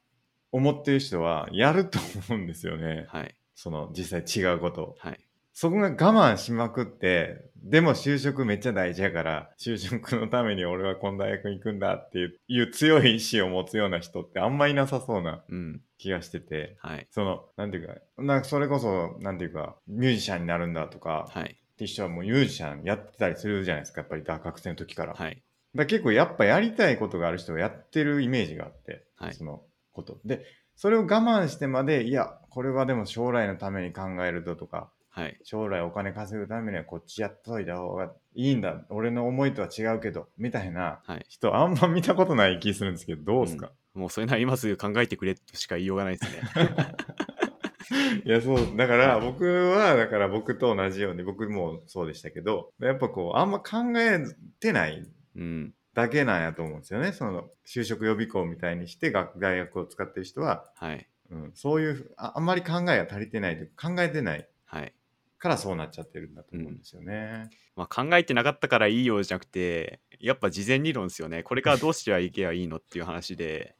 [0.52, 3.06] 思ってる人はやると思うんですよね。
[3.08, 3.34] はい。
[3.54, 4.96] その、実際違うことを。
[4.98, 5.20] はい。
[5.52, 15.80] そこが我慢しまくって、でも就職めっちゃ大事やから、就職のために俺はこの大学に行くんだっていう強い意志を持つような人ってあんまいなさそうなうん。
[15.98, 17.08] 気がしてて、はい。
[17.10, 21.56] その、なんていうか、なんかそれこそ、なんていうか、ミュージシャンになるんだとか、はい。
[21.72, 25.14] って人はもうミュージシャンやってたりするじゃないですか、やっぱり学生の時から。
[25.14, 25.42] はい。
[25.74, 29.62] ら結構やっぱやりたいことがある人がやってるイメージがあって、はいその
[29.98, 30.20] こと。
[30.24, 30.44] で、
[30.76, 35.36] それを我慢してまで、いや、これはでも将来のために考えるととか、はい。
[35.42, 38.84] 将来お金稼ぐためにはこっちやっといた方がいいんだ。
[38.88, 41.26] 俺の思いとは違うけど、みたいなはい。
[41.28, 46.42] 人あんま見たことない気するんですけど、どうですか、もうそれなら今すぐ考えてくれとしか言いようがないですね。
[48.24, 54.20] いや、そう、だからはい僕は、だから僕と同じように、僕もそうでしたけど、やっぱこう、あんま考え
[54.60, 55.04] てない
[55.36, 55.74] うん。
[55.98, 57.10] だけなんやと思うんですよね。
[57.10, 61.08] その、就職予備校みたいにして学大学を使ってる人は、はい。
[61.30, 64.94] うん、そういうあ、あんまり考えが足りてないというか考えてないはい。
[65.38, 67.50] からそうなっちゃってるんだと思うんですよね。
[67.74, 71.42] まあ、考えてなかったからいいようじゃなくて、やっぱ事前理論ですよね。
[71.42, 73.74] これからどうしてはいけばいいのっていう話で、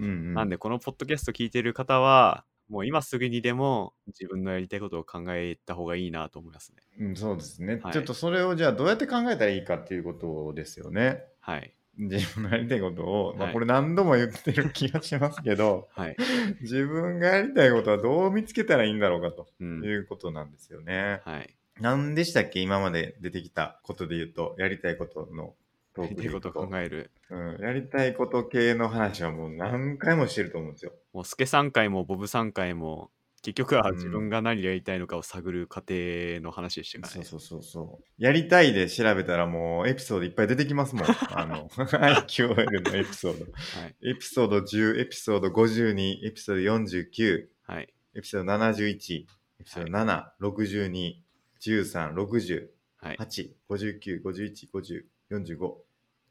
[0.00, 0.34] うん、うん。
[0.34, 6.82] なんでこのポッドキャスト聞いてる方は、もう今すぐにでも自分のやりたいことを考えた方がいいなと思いますね。
[7.00, 11.24] うん、そうですね、はいちょっとそれをじゃあどうやって考えたらいいかっていうことですよね。
[11.50, 11.74] はい。
[11.98, 16.16] 自分のやりたいことを、まあ、はいこれ何度も言ってる気がしますけど、はい。
[16.62, 19.84] 自分がやりたいことはどう見つけたらいいんだろうかとうん。
[19.84, 21.20] いうことなんですよね。
[21.24, 21.54] はい。
[21.80, 22.60] 何でしたっけ？
[22.60, 25.54] 今まで出てきたことで言うと、やりたいことの
[25.94, 27.10] トやりたいこークで言うととを考える。
[27.30, 30.92] うん、やりたいこと系の話はもう何回もしてると思うんですよ。
[31.12, 33.10] もうスケ3回もボブ3回も、
[33.42, 35.94] 結局はうん自分が何やりたいのかを探る過程
[36.42, 37.24] の話でしたからね。
[37.24, 38.04] そうそうそうそう。
[38.22, 41.04] やりたいで調べたらもうエピソードいっぱい出てきますもん。
[41.32, 43.44] あの、IQL のエピソード。
[43.44, 44.10] はい。
[44.10, 47.94] エピソード10、エピソード52、エピソード49、はい。
[48.14, 51.14] エピソード71、エピソード7、62、
[51.60, 53.16] 13、60、はい。
[53.16, 55.74] 8、59、51、50、45、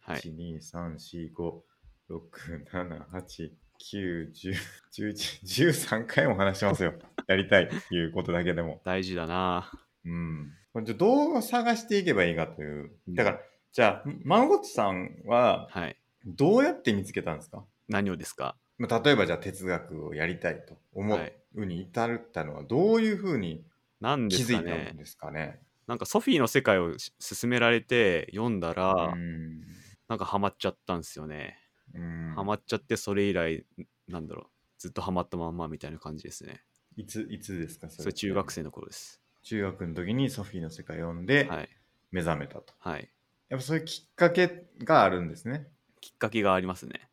[0.02, 0.20] はい。
[0.20, 1.62] 1、2、3、4、5、
[2.10, 4.54] 6、7、8、9、10、
[4.94, 6.94] 11、13回も話しますよ。
[7.28, 8.82] やりたいっていうことだけでも。
[8.84, 9.72] 大事だな。
[10.06, 10.54] うん。
[10.84, 12.92] じゃあどう探していけばいいかという。
[13.08, 13.40] うんだから、
[13.72, 15.96] じゃあ、マンゴットさんははい。
[16.26, 17.66] どうやって見つけたんですか？
[17.88, 18.56] 何をですか？
[18.78, 23.66] まあ例えばじゃあ哲学をやりたいと思はいうに至ったのはどういうふうに
[24.02, 24.98] 気づいたすかねん。
[24.98, 25.60] ですかね？
[25.88, 29.62] なんかソフィーの世界をし勧められて読んだら、うん。
[30.08, 31.58] なんかハマっちゃったんですよね。
[31.94, 33.66] うんハマっちゃってそれ以来、
[34.08, 34.48] なんだろう。
[34.78, 36.64] ずっとハマったまんまみたいな感じですね。
[36.96, 39.22] いつ、いつですかそそれ中学生の頃です。
[39.44, 41.70] 中学の時にソフィーの世界を読んではい。
[42.12, 42.74] 目覚めたと。
[42.80, 43.10] はい。
[43.50, 45.68] やっぱそういうきっかけがあるんですね。
[46.02, 47.10] きっかけがありますね。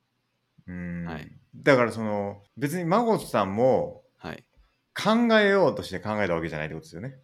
[0.66, 1.04] うん。
[1.06, 4.44] はいだからその別にマゴットさんもはい。
[4.94, 7.18] 考えようとして考えたわけじゃないってことですよね。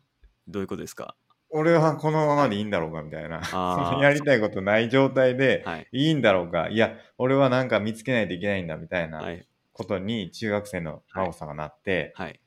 [0.48, 1.16] どういうことですか？
[1.54, 3.42] 俺はこのままでいいんだろうかみたいな。
[4.00, 5.88] やりたいことない状態ではい。
[5.92, 6.68] いいんだろうか。
[6.70, 9.46] いや、俺はなんか見つけないといけないんだみたいなはい。
[9.72, 12.40] ことに中学生のマゴさんがなって、はい。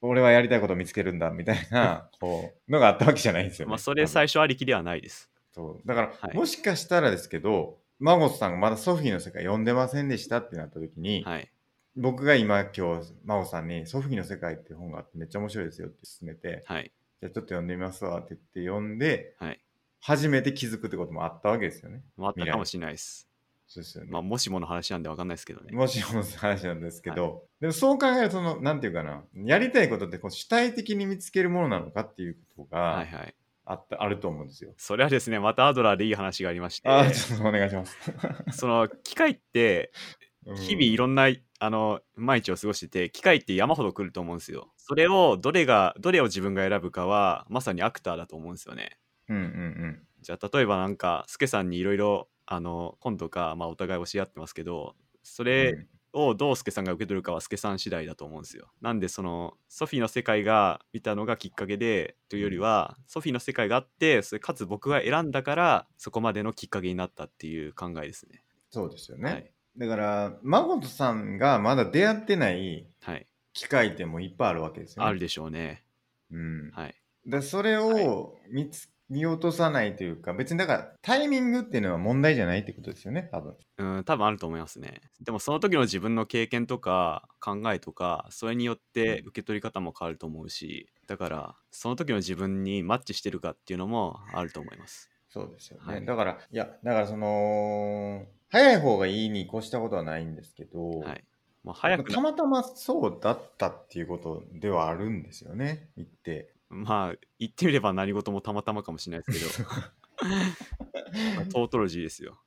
[0.00, 3.70] 俺はやりたいことを見つけるんだみたいな、こう、のがあったわけじゃないんですよね。
[3.70, 5.30] まあ、それ最初ありきではないです。
[5.52, 5.86] そう。
[5.86, 11.50] だから、はいもしかしたらですけど、マゴさんがまだソフィーの世界読んでませんでしたってなった時に、はい。
[11.96, 16.92] 僕が今今日、マゴさんにソフィーの世界っていう本があってめっちゃ面白いですよって勧めて、はい。
[17.20, 19.60] じゃあちょっと読んでみますわって言って読んで、はい。
[20.00, 22.02] 初めて気づくってこともあったわけですよね。
[22.16, 23.28] まああったかもしれないです。
[23.66, 24.10] そうですよね。
[24.10, 25.72] まあ、もしもの話なんでわかんないですけどね。
[25.72, 33.34] もしもの話なんですけど、でもそう考えるとその、なんていうかな、やりたいことってこう主体的に見つけるものなのかっていうことがはいはい。
[33.66, 34.72] あった、あると思うんですよ。
[34.78, 37.96] それはですね、またアドラーでいい話がありまして、ああ、ちょっとお願いします。
[38.56, 39.92] その機械って
[40.56, 41.28] 日々いろんな、
[41.60, 44.72] あの毎日を過ごしてて機械って山ほど来ると思うんですよ。
[44.76, 48.98] それをどれがどれを自分が選ぶかはまさにアクターだと思うんですよね。
[49.28, 50.02] うんうんうん。
[50.20, 58.70] じゃあ例えばなんかスケさんにいろいろあの本とか、まあ、お互い教え合ってますけどそれをどうスケさんが受け取るかはスケさん次第だと思うんですよ。
[58.80, 68.42] なんでそのソフィーの世界が見たのがきっかけでというよりは、ソフィーの世界があってそれかつ僕が選んだからそこまでのきっかけになったっていう考えですね。
[68.70, 69.30] そうですよね。
[69.30, 69.52] はい。
[69.78, 73.26] だから、マゴトさんがまだ出会ってないはい。
[73.52, 75.08] 機会ってもいっぱいあるわけですよね。
[75.08, 75.84] あるでしょうね。
[76.32, 76.70] うん。
[76.72, 76.94] はい。
[77.26, 83.56] でそれを見つ、見落とさないというか、別にだからタイミングっていうのは問題じゃないってことですよね、多分。
[83.78, 85.00] うん、多分あると思いますね。
[85.20, 95.10] でもその時の自分の経験とか考えとかそれによって受け取り方も変わると思うしだからその時の自分にマッチしてるかっていうのもあると思います。
[95.28, 95.94] そうですよね。
[95.94, 101.24] はいだから、いや、だからその、早い方がいいに越したことはないんですけど、はい。
[101.64, 106.54] もう早くなたまたまそうだったっていうことではあるんですよね、言って。
[106.70, 109.68] まあ言ってみれば何事もたまたまかもしれないですけど
[111.36, 112.40] まあトートロジーですよ。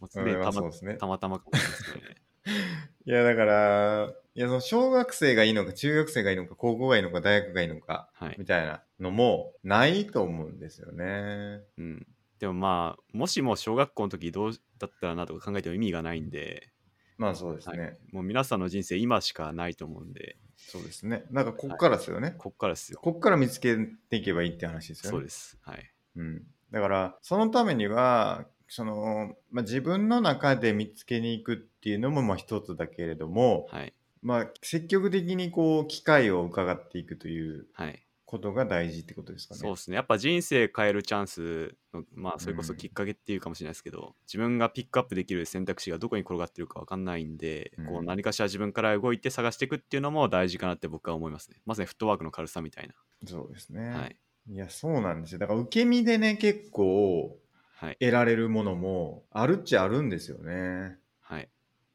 [0.00, 0.96] もう常にたまね。
[0.96, 2.24] たまたまかもしれないですね。
[3.06, 8.36] いや、だから、いや、その小学生がいいのか、中学生がいいのか、高校がいいのか、大学がいいのか、はい。
[8.38, 11.60] みたいなのもないと思うんですよね。
[11.78, 12.06] うん。
[12.44, 16.68] でもまあもしも小学校の時どうだったらなとか考えても意味がないんで、
[17.16, 17.78] まあそうですね。
[17.78, 21.24] はい、もう皆さんの人生今しかないと思うんでそうですね。
[21.30, 22.34] なんかこっからですよね。
[22.36, 22.98] こっからですよ。
[23.00, 23.78] こっから見つけ
[24.10, 25.16] ていけばいいって話ですよね。
[25.16, 25.56] そうです。
[25.62, 25.90] はい。
[26.16, 33.94] うん、だからそのためにはその、まあ、自分の中で見つけに行くっていうのもまあ一つだけれども、はい。
[34.20, 38.04] まあ、積極的にこう機会を伺っていくというはい。
[38.26, 39.60] ことが大事ってことですかね。
[39.60, 39.96] そうですね。
[39.96, 51.60] やっぱ人生変えるチャンスの、まあ、それこそうんきっかけっていうかもしれないですけど、自分がピックアップできる選択肢がどこに転がってるか分かんないんで、うんこう何かしら自分から動いて探していくっていうのも大事かなって僕は思いますね。
[51.66, 52.88] まさにフットワークの軽さみたい
[53.26, 53.80] そうですね。
[53.82, 53.98] な。
[54.00, 54.16] はい。
[54.50, 55.38] いやそうなんですよ。
[55.38, 57.38] だから受け身でね結構
[57.76, 57.96] はい。
[58.00, 60.96] 得られるものもあるっちゃあるんですよね。
[61.20, 61.48] はい。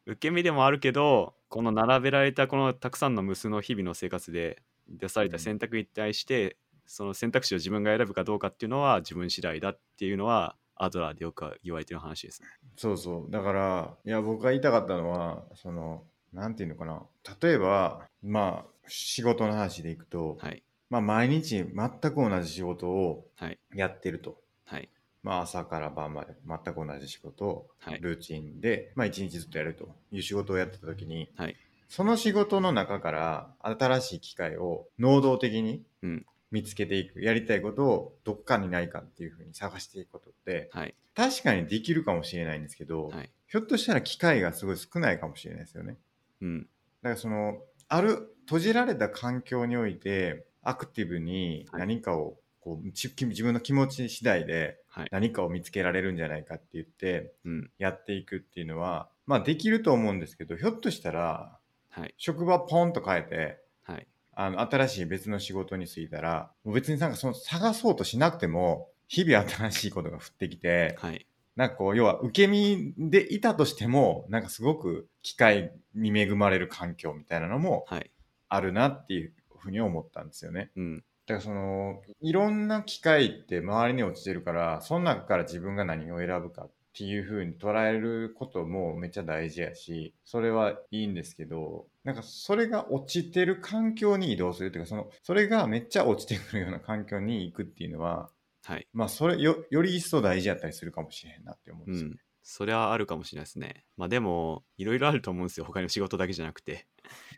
[0.06, 12.48] 受け身でもあるけど、この並べられたこのたくさんの無数の日々の生活で出された選択に対して、その選択肢を自分が選ぶかどうかっていうのは自分次第だっていうのはアドラーでよく言われてる話ですね。
[12.78, 13.32] そうそう。
[13.32, 17.04] だから、いや、僕が言いたかったのは、その、なんていうのかな。
[17.42, 20.64] 例えば、まあ、仕事の話でいくと、はい。
[20.90, 23.60] まあ、毎日全く同じ仕事をはい。
[23.76, 24.40] やってると。
[24.66, 24.90] はい。
[25.22, 28.00] まあ、朝から晩まで全く同じ仕事をはい。
[28.00, 31.56] ルーチンで、まあ、一日ずっとやるという仕事をやってた時に、はい。
[31.90, 40.96] その仕事の中から新しい機会を能動的にうん見つけていく、やりたいことをどっかにないかっていうふうに探していくことって、はい。
[41.16, 43.30] 確かにできるかもしれないんですけど、はい。
[43.48, 45.98] ひょっとしたら機会がすごい少ないかもしれないですよね。
[46.42, 46.62] うん。
[46.62, 46.66] だ
[47.04, 55.08] からその、ある閉じられた環境において、アクティブに何かをこうち自分の気持ち次第ではい。
[55.12, 57.72] 何かを見つけられるんじゃないかって言ってうん。
[57.78, 61.59] やっていくっていうのはまあできると思うんですけどひょっとしたら
[61.90, 62.14] はい。
[62.18, 64.08] 職場ポンと変えてはい。
[64.34, 71.26] あの新しい別の仕事に就いたらもう別になんかその探そうとしなくても日々新しいことが降ってきてはい。
[71.56, 78.12] なんかこう要は受け身でいたとしてもなんかすごく機会に恵まれる環境みたいなのもはい。
[78.48, 80.72] あるなっていうふうに思ったんですよね。
[80.76, 80.98] うん。
[80.98, 98.30] だからそのいろんな機会って周りに落ちてるからその中から自分が何を選ぶかっていう風に捉えることもめっちゃ大事やしそれはいいんですけどなんかそれが落ちてる環境に移動するっていうかそのそれがめっちゃ落ちてくるような環境に行くっていうのは
[98.70, 98.88] はい。
[98.94, 102.14] まあそれよより一層大事やったりするかもしれへんなって思うんですよね。
[102.14, 102.20] うん。
[102.44, 103.86] それはあるかもしれないですね。
[103.98, 105.66] まあでも、いろいろあると思うんですよ。
[105.66, 106.88] 他にも仕事だけじゃなくて。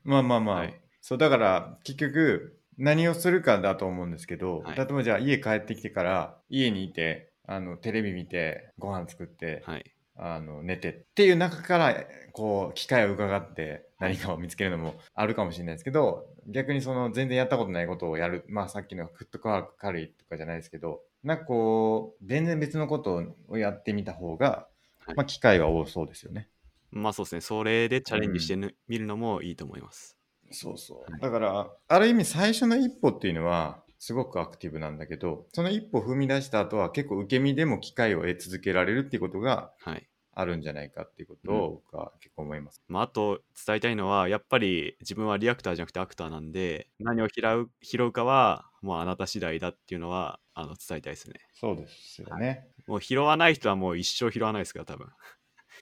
[0.03, 9.91] まあまあまあ、はいそうだから結局何をするかだと思うんですけど、はい例えばじゃあ家帰ってきてから家にいてあのテレビ見てご飯作って、はい。
[10.17, 11.95] あの寝てっていう中から
[12.33, 24.67] こう機会を伺って何かを見つけるのもあるかもしれないですけど逆にその全然やったことないことをやるまあさっきのフットワーク軽いとかじゃないですけどなんかこう全然別のことをやってみた方が、
[25.05, 26.47] はいまあ機会は多そうですよね。
[26.91, 27.41] まあそうですね。
[27.41, 30.17] それでチャレンジしてみ、見るのもいいと思います。
[30.51, 31.11] そうそう。
[31.11, 40.07] はいだから、ある意味最初の一歩っていうのは、すごくアクティブなんだけど、その一歩踏み出した後は結構受け身でも機会を得続けられるっていうことがはい。
[40.33, 42.81] あるんじゃないかっていうことを僕は結構思います。
[42.87, 51.35] まあ、あと伝えたいのは、やっぱり自分はリアクターじゃなくてアクターなんで、何を拾う拾うかは、もうあなた次第だっていうのはあの伝えたいですね。
[51.53, 52.69] そうですよね。
[52.87, 55.09] もう拾わない人はもう一生拾わないですから、多分。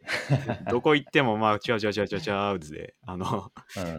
[0.70, 3.52] どこ行っても、まあ、違う違う違う違う違うで、あの、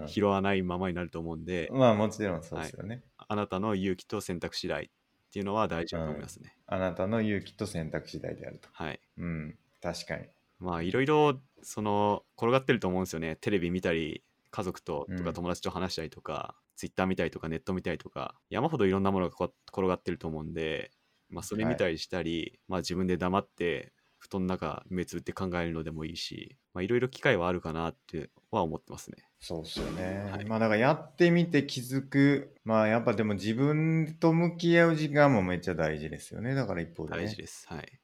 [0.07, 4.89] 拾わないままになると思うんで、うん、まあもちろんそうですよね、あなたの勇気と選択次第っ
[5.33, 6.57] ていうのは大事だと思いますね。
[6.67, 8.69] あなたの勇気と選択次第であると。
[8.73, 9.01] はい。
[9.19, 10.27] うん、確かに。
[10.59, 13.37] まあ、いろいろ、その、転がってると思うんですよね。
[13.37, 20.91] テレビ見たり、家族ととうんか友達と話したりとか、ツイッター見たりとか、ネット見たりとか、山ほどいろんなものがこ転がってると思うんで、
[21.29, 29.17] まあ、それ見たりしたり、まあ、自分で黙って、布団の中目つぶって考えるのでもいいし、まあ、いろいろ機会はあるかなっては思ってますね。
[29.41, 30.31] そうっすよね。
[30.31, 32.55] はいまあだからやってみて気づく。
[32.65, 36.55] まあやっぱでも自分と向き合う時間もめっちゃ大事ですよね。
[36.55, 37.23] だから一方でね。
[37.23, 37.67] 大事です。
[37.67, 38.01] はい。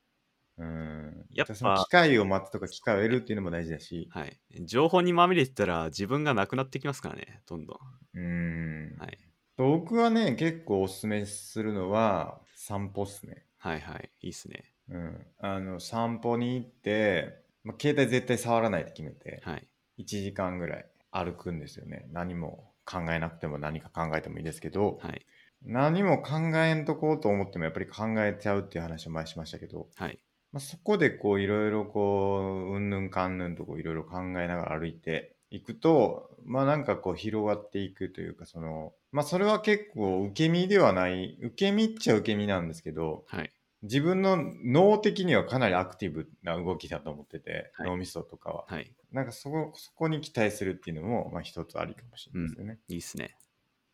[0.59, 1.27] うん。
[1.35, 4.09] やっぱその機会を待つとか機会を得るっていうのも大事だし。
[4.11, 4.41] はい。
[4.64, 8.19] 情報にまみれてたら自分がなくなってきますからね、どんどん。
[8.19, 8.97] うん。
[8.99, 9.19] はい。
[9.59, 13.47] 僕はね、結構おすすめするのは散歩っすね。
[13.59, 14.11] はいはい。
[14.23, 14.76] いいっすね。
[14.91, 15.26] うん。
[15.39, 19.68] あの、散歩に行って、まあ、携帯絶対触らないって決めて、はい。
[19.99, 22.09] 1時間ぐらい歩くんですよね。
[22.12, 25.26] 何も考えなくても何か考えてもいいですけど、はい。
[25.62, 30.18] 何も考えんとこうと思ってもやっぱり考えちゃうっていう話を前にしましたけど、はい。
[30.53, 43.53] まあ、そこでこういろいろこううんぬんかんぬんとこういろいろ考えながら歩いていくとまあなんかこう広がっていくというかそのまあそれは結構受け身ではない受け身っちゃ受け身なんですけどはい。
[43.87, 48.93] 自分の脳的にはかなりアクティブな動きだと思ってて、はい脳みそとかははい。
[49.12, 52.78] なんかそこそこに期待するっていうのもまあ一つありかもしれないですよね。
[52.89, 53.37] いいっすね。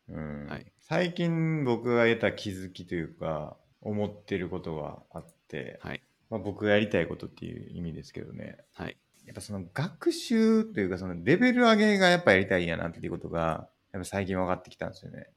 [0.09, 6.01] うんはい最近僕が得た気づきというか思ってることがあって、はい。
[6.29, 8.97] まあ、僕がやりたいことっていう意味ですけどねはい。
[9.25, 15.27] やっぱその学習というかそのレベル上げがやっぱやりたいんやなっていうことがやっぱ最近分かってきたんですよね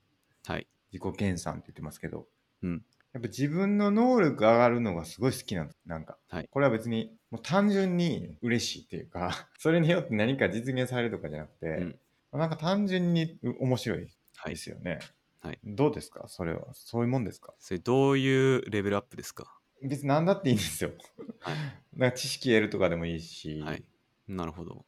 [0.47, 0.67] はい。
[0.93, 2.27] 自己研鑽って言ってますけど、
[2.63, 2.83] うん
[3.17, 5.79] やっぱ自分の能力上がるのがすごい好きなんです。
[5.87, 6.49] なんか、はい。
[6.51, 12.39] これは別にもう単純に嬉しいっていうか それによって何か実現されるとかじゃなくて、うん。
[12.39, 14.07] なんか単純に面白い
[14.37, 14.53] はい。
[14.53, 14.99] ですよね、
[15.41, 15.59] はい。
[15.65, 16.29] どうですか？
[16.29, 16.67] それは。
[16.75, 17.55] そういうもんですか？
[17.59, 19.61] それどういうレベルアップですか？
[19.83, 20.91] 別に何だっていいんですよ。
[21.41, 21.57] はい。
[21.97, 23.85] なんか知識得るとかでもいいし、はい。
[24.29, 24.85] なるほど。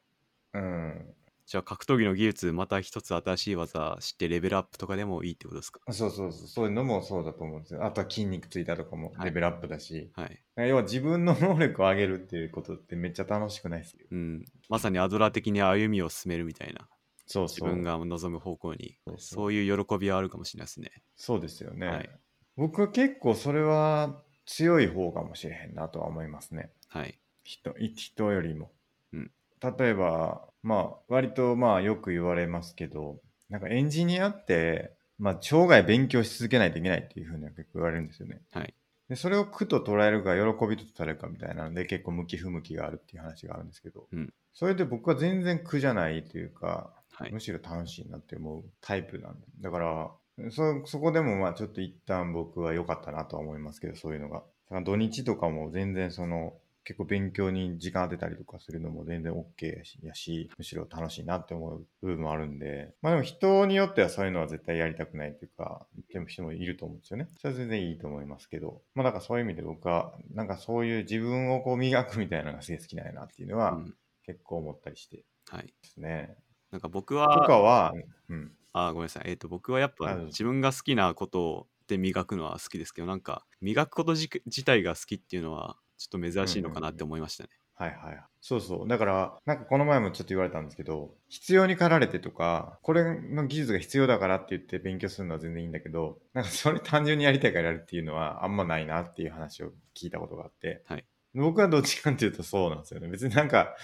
[0.53, 1.15] うん、
[1.49, 5.81] じゃあ格闘技の技術また一つ新しい技知ってレベルアップとかでもいいってことですか？
[5.91, 7.83] そうそうそう、そういうのもそうだと思うんですよ。
[7.83, 10.39] あとは筋肉ついたとかもはいレベルアップだし、はい。
[10.57, 14.05] 要は自分の能力を上げるっていうことってめっちゃ楽しくないですよ。
[14.11, 14.45] うん。
[14.69, 16.87] まさにアドラー的に歩みを進めるみたいな。
[17.25, 17.69] 自そうそう。
[17.69, 18.99] 分が望む方向に。
[19.07, 20.91] そうそうそういう喜びはあるかもしれないですね。
[21.15, 21.87] そうですよね。
[21.87, 22.09] はい
[22.57, 26.69] 僕は結構それは強い方かもしれへんなとは思いますね。
[26.89, 27.17] はい。
[27.43, 28.71] 人い人よりも。
[29.13, 29.31] うん
[29.61, 38.41] 例えば、まあ、割とまあよく言われますけど、なんかエンジニアって、まあ、生涯勉強し続けないといけないっていうふうには結構言われるんですよね。
[38.51, 38.73] はい。
[39.09, 47.39] で、それを苦と捉えるか喜びと捉えるかみたいなので結構向き不向きがあるっていう話があるんですけど、うんそれで僕は全然苦じゃないというか、はいむ。
[47.39, 49.47] しろ楽しいなって思うタイプなんで。
[49.61, 50.11] だから、
[50.51, 54.43] そ、そこでもまあちょっと一旦僕は良かったなとは思いますけど、そういうのが。
[54.83, 56.53] 土日とかも全然その、
[56.83, 67.27] 結構勉強に時間当てたりとかするのも全然 OK やし、やしむしろ楽しいなって思う部分もあるんで、まあでも人によってはそういうのは絶対やりたくないっていうか、言っても人もいると思うんですよね。
[67.37, 75.73] それは全然いいと思いますけど、まあだからそういう意味で僕は、なんかそういう自分をこう磨くみたいなのがすげえ好きなんやなっていうのはうん結構思ったりしてではい。
[75.83, 76.37] すね。
[76.71, 77.93] なんか僕とは、かは、
[78.29, 78.51] うん。
[78.73, 79.23] あ、ごめんなさい。
[79.27, 87.49] えっ、と、僕はやっぱ自分が好きなことで磨くのは好きですけど、なんか、磨くことじ自体が好きっていうのは、ちょっと珍しいのかなって思いましたね。
[87.75, 88.23] はいはい。
[88.41, 88.87] そうそう。
[88.87, 103.07] だから、なんかこの前もちょっと言われたんですけど、必要に駆られてとか、これの技術が必要だからって言って勉強するのは全然いいんだけど、なんかそれ単純にやりたいからやるっていうのはあんまないなっていう話を聞いたことがあって、はい僕はどっちかっていうとそうなんですよね。
[103.07, 103.75] 別になんか、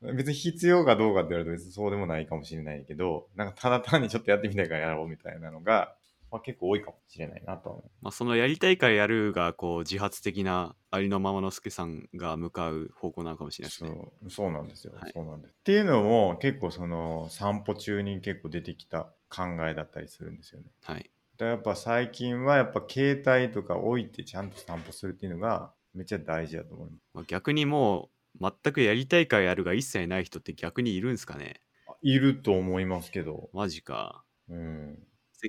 [0.00, 5.94] 別に必要かどうかって言われると別にそうでもないかもしれないけど、なんかただ単にちょっとやってみたいからやろうみたいなのが、
[6.34, 7.90] まあ、結構多いかもしれないなとは思う。
[8.02, 14.10] まあ、そのやりたいからやるが、こう、自発的なありのままのすけさんが向かう方向なのかもしれないですそね。
[14.20, 15.52] うそうなんですよ、はいそうなんです。
[15.52, 20.66] っていうのも結構その散歩中に結構出てきた考えだったりするんですよね。
[20.82, 21.10] はい。
[21.36, 27.02] だからやっぱ最近はやっぱ携帯とか置いてちゃんと散歩するっていうのがめっちゃ大事だと思います。
[27.14, 28.10] まあ、逆にも
[28.40, 31.60] う、全くやりたいからやるが一切ない人って逆にいるんですかね
[32.02, 34.24] いると思いますけど、マジか。
[34.48, 35.00] うん、ぜ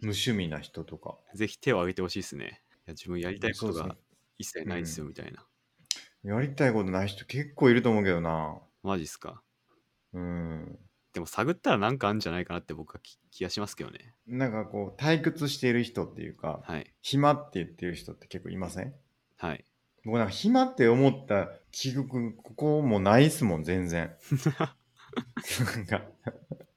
[0.02, 1.18] 無趣味な人とか。
[1.34, 2.62] ぜひ手を挙げてほしいですね。
[2.88, 3.96] いや自分やりたいことが
[4.38, 5.46] 一切ないですよみたいな。
[6.24, 8.58] やりたいことない人結構いると思うけどな。
[8.84, 9.42] マジっすか。
[10.14, 10.80] うん。
[11.14, 14.14] でも探ったらなんかあるんじゃないかなって僕はき気がしますけどね。
[14.28, 16.94] なんかこう退屈している人っていうか、はい。
[17.02, 18.94] 暇って言ってる人って結構いません？
[19.38, 19.64] はい。
[20.04, 24.12] 僕なんか暇って思った記憶、ここもないっすもん、全然。
[25.76, 26.02] なんか、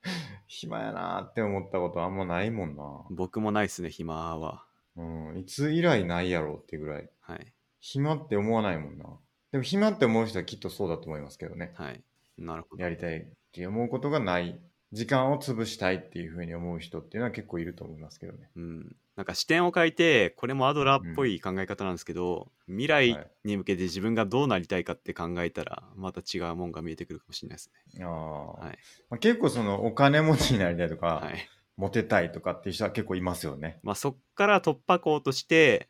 [0.46, 3.07] 暇やなーって思ったことあんまないもんな。
[3.11, 4.64] 僕もないっすね、暇は。
[4.96, 7.11] うん、いつ以来ないやろうってぐらい。
[7.20, 7.55] はい。
[7.80, 9.05] 暇って思わないもんな。
[9.53, 11.72] でも暇って思う人はきっとそうだと思いますけどね。
[11.74, 12.03] はい。
[12.36, 12.82] なるほど。
[12.82, 14.61] やりたいって思うことがない。
[14.92, 18.51] 時間を潰したいっていうふうに思う人っていうのは結構いると思いますけどね。
[18.57, 18.96] うん。
[19.18, 28.04] なんか視点を変えて、これもアドラーっぽい考え方なんですけど、未来に向けて自分がどうなりたいかって考えたら、また違うもんが見えてくるかもしれないですね。
[28.04, 28.78] あーはい。
[29.10, 31.48] まあ、結構そのお金持ちになりたいとか、はい。
[31.76, 33.80] モテたいとかっていう人は結構いますよね。
[33.82, 35.88] まあそっから突破口として、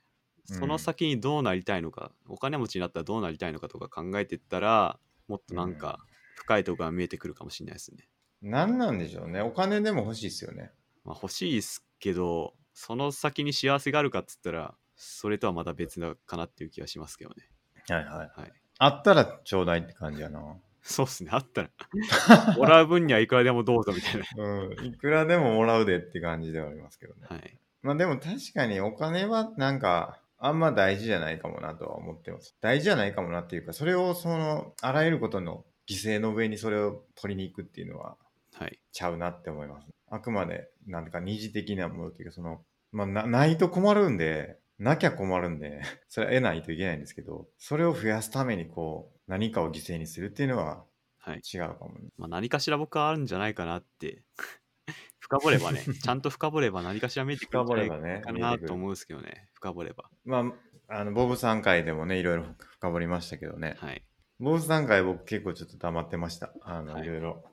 [0.51, 5.99] うんその先にどうなりたいのか、お金持ちになったらどうなりたいのかとか考えてったら、もっとなんか
[6.37, 8.09] 深いところが見えてくるかもしれないですね。
[8.41, 9.43] 何なんでしょうね。
[9.43, 10.71] お金でも欲しいですよね。
[11.05, 17.49] まあ、欲しいですけど、その先に幸せがあるかっつったら、それとはまた別だかなっていう気がしますけどね。
[17.89, 18.41] はいはい。
[18.41, 18.53] はい。
[18.79, 20.41] あったらちょうだいって感じやな。
[20.81, 21.31] そうっすね。
[21.33, 21.71] あったら、
[22.57, 24.25] もらう分にはいくらでもどうぞみたいな。
[24.39, 24.87] うん。
[24.87, 27.27] いくらでももらうでって感じではありますけどね。
[27.29, 27.59] はい。
[27.83, 32.57] まあでも確かにお金はなんか、あんま大事じゃないかもなとは思ってます。
[32.61, 38.17] 大事じゃないかもなっていうか、それをその、あらゆることの犠牲の上にそれを取りに行くっていうのは、
[38.55, 38.79] はい。
[38.93, 39.89] ちゃうなって思います。
[40.11, 50.85] あくまで、なんか二次的なものっていうか、その、まあな、ないと困るんで、なきゃ困るんで、 それは得ないといけないんですけど、それを増やすためにこう、何かを犠牲にするっていうのは
[51.29, 51.43] はい。
[51.43, 52.09] 違うかもね。
[52.17, 54.23] まあ、何かしら僕はあるんじゃないかなって。
[55.21, 59.51] 深掘ればね、 ちゃんと深掘れば何かしら見えてくるんじゃないかなと思うんですけどね。
[59.53, 60.11] 深掘れば。
[60.25, 60.55] ま
[60.89, 63.77] あ、あの、ボブさん回でもね、いろいろ深掘りましたけどね。
[63.79, 64.03] はい。
[64.41, 66.55] ボブさん回僕結構ちょっと黙ってました。
[66.63, 67.45] あの、はいいろいろ。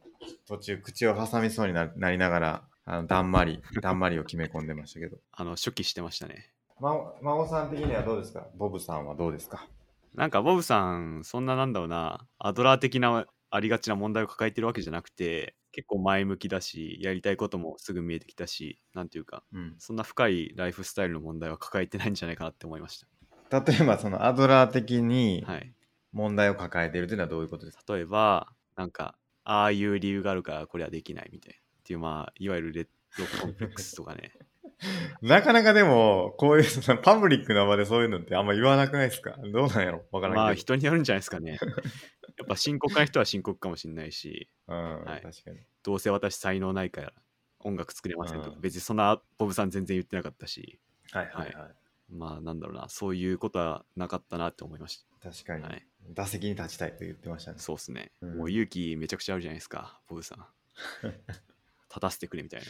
[0.47, 5.17] 途中口を挟みそうにななりながら、あの、だんまり、だんまりを決め込んでましたけど。
[5.33, 6.51] あの、初期してましたね。
[6.79, 8.47] ま、孫さん的にはどうですか？
[8.55, 9.67] ボブさんはどうですか？
[10.13, 19.75] なんかボブさん、そんななんだろうな、アドラー的なありがちな問題を抱えてるわけじゃなくて、結構前向きだし、やりたいこともすぐ見えてきたし、なんていうか、うん。
[19.79, 23.05] そんな深いライフスタイルの問題は抱えてないんじゃないかなって思いまし
[23.51, 25.51] 例えばそのアドラー的にた。
[25.53, 25.75] はい。
[26.13, 31.59] 問題を抱えているというのはどういうことですか、例えば、なんか、ああいう理由があるからこれはできないみたいな。
[31.85, 34.33] っていう、まあ、いわゆるレッドコンプレックスとかね。
[35.21, 39.37] なかなかでも、こういうそのパブリックな場でそういうのってあんま言わなくないですか？
[39.53, 40.03] どうなんやろ？
[40.11, 40.43] わからんけど。
[40.43, 41.59] まあ、人によるんじゃないですかね。
[42.37, 45.59] やっぱ深刻な人は深刻かもしれないし、うん、はい確かに。
[45.83, 47.13] どうせ私才能ないから
[47.59, 50.79] 音楽作れませんとか、うん別にそんなボブさん全然言ってなかったし、
[51.11, 51.75] はいはいはい
[52.09, 55.69] まあなんだろうな、そういうことはなかったなって思いまし確かに、た。
[55.69, 55.87] はい。
[56.09, 57.59] 打席に立ちたいと言ってましたね。
[57.59, 58.11] そうっすね。
[58.21, 60.45] うんもう勇気めちゃくちゃあるじゃないですか、ボブさん。
[61.95, 62.65] 立たせてくれみたいな。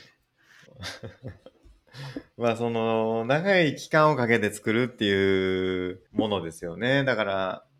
[2.37, 7.03] まあその、長い期間をかけて作るっていうものですよね。
[7.03, 7.33] だから、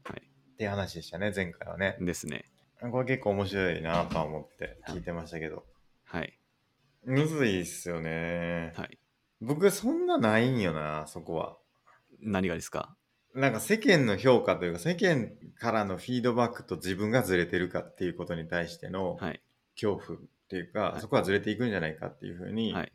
[0.03, 0.21] はい
[0.53, 1.97] っていう話でしたね、前回はね。
[1.99, 2.49] ですね。
[2.79, 5.65] これ結構面白いなとは思って聞いてましたけど。
[6.05, 6.37] はい。
[7.03, 8.71] むずいっすよね。
[8.75, 8.97] はい。
[9.41, 11.57] 僕そんなないんよな、そこは。
[12.21, 12.95] 何がですか？
[13.33, 15.29] なんか世間の評価というか、世間
[15.59, 19.41] からのフィードバックと自分がずれてるかっていうことに対してのはい。
[19.75, 22.91] 恐怖っていうか、はいそこはずれていくんじゃないかっていうふうにはい。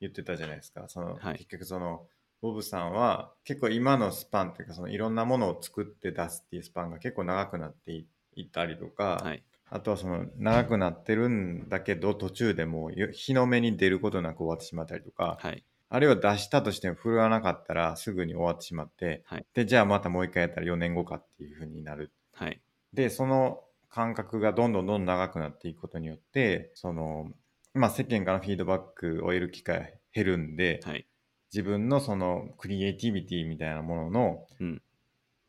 [0.00, 0.84] 言ってたじゃないですか。
[0.88, 2.06] その、はい結局その、
[2.40, 9.42] ボブさんは結構今のスパンっていうか、そのいろんなものを作って出すっていうスパンが結構長くなっていいったりとか、はい。
[9.72, 15.64] あとはその長くなってるんだけど途中でもう日の目に出ることなく終わってしまったりとか、はい。
[15.90, 22.60] あるいは出したとしても振るわなかったらすぐに終わってしまって、はいでじゃあまたもう一回やったら4年後かっていう風になるはい。
[22.92, 23.60] でその
[23.90, 27.28] 間隔がどんどんどんどん長くなっていくことによってその、
[27.74, 31.06] まあ、世間からのフィードバックを得る機会減るんで、はい。
[31.52, 34.82] 自分のそのクリエイティビティみたいなものの、うん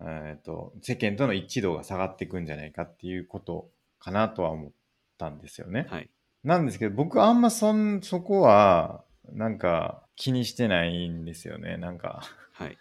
[0.02, 3.70] えー、と世間との一致度が下がっていくんじゃないかっていうこと
[4.00, 4.72] かなとは思っ
[5.20, 5.86] たんですよね。
[5.90, 6.10] はい。
[6.44, 11.78] なんですけど僕あんまそんそこはなんか気にしてないんですよね。
[11.78, 12.24] なんか
[12.54, 12.78] はい。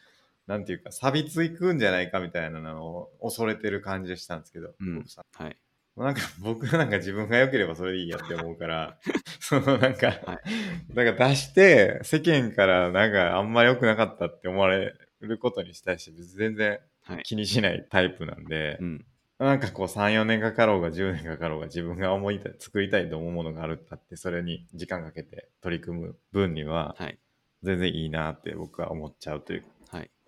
[0.51, 5.57] なんていうか錆びついくんじゃないかみたいなのを恐れてる感じがしたんですけど、うんはい。
[5.97, 8.99] なんか 僕なんか自分が良ければそれでいいやって思うから、
[9.39, 17.23] そのなんか、はいだから出して世間からなんかあんまり良くなかったって思われることに対して別に全然はい。
[17.23, 19.07] 気にしないタイプなんで、うん。
[19.39, 27.19] なんかこう3、4年かかろうが10年かかろうが自分が思いたい、作りたいと思うものがあるったってそれに時間かけて取り組む分にははい。
[27.63, 29.71] 全然いいなって僕は思っちゃうというはい。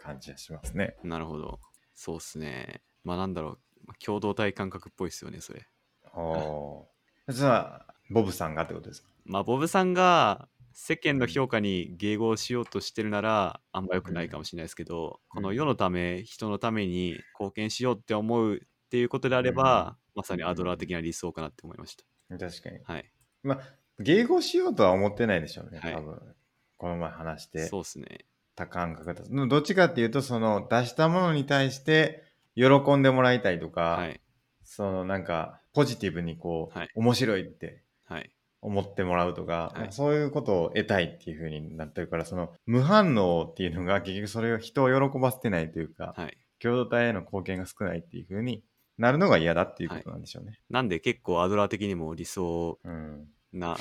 [0.03, 0.97] 感じがしますね。
[1.05, 1.61] なるほど。
[1.95, 2.83] そうっすね。
[3.05, 3.59] まあなんだろう。
[3.87, 5.67] まあ共同体感覚っぽいですよね、それ。
[6.15, 9.09] おーじゃあ、ボブさんがってことですか？
[9.25, 22.05] まあ、ボブさんが世間の評価に迎合しようとしてるなら、あんま良くないかもしれないですけど、うんこの世のため、人のために貢献しようって思うっていうことであれば、まさにアドラー的な理想かなって思いました。
[22.37, 22.81] 確かに。
[22.85, 23.13] はい。
[23.43, 23.61] まあ、
[24.01, 26.35] 迎合しようとは思ってないでしょうね、はい多分。
[26.77, 28.27] この前話してそうっすね。
[28.63, 29.47] た感覚だと。
[29.47, 34.21] どっちかっていうと、その出したものに対して喜んでもらいたいとか、はい。
[34.65, 38.31] そのなんかポジティブにこう、はい面白いってはい。
[38.65, 46.39] 思ってもらうとか、いなんかそういうことを得たいっていう風になってるから、その無反応っていうのが結局それを人を喜ばせてないというか、はい。
[46.61, 48.63] 共同体への貢献が少ないっていう風に
[48.97, 50.61] なるのが嫌だっていうことなんでしょうね。
[50.71, 53.77] なんで結構アドラー的にも理想うん、な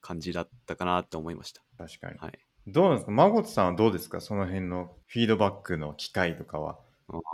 [0.00, 1.62] 感じだったかなって思いました。
[1.76, 2.18] 確かに。
[2.18, 2.38] はい。
[2.66, 3.10] どうなんですか？
[3.12, 4.20] マゴトさんはどうですか？
[4.20, 6.78] その辺のフィードバックの機会とかは。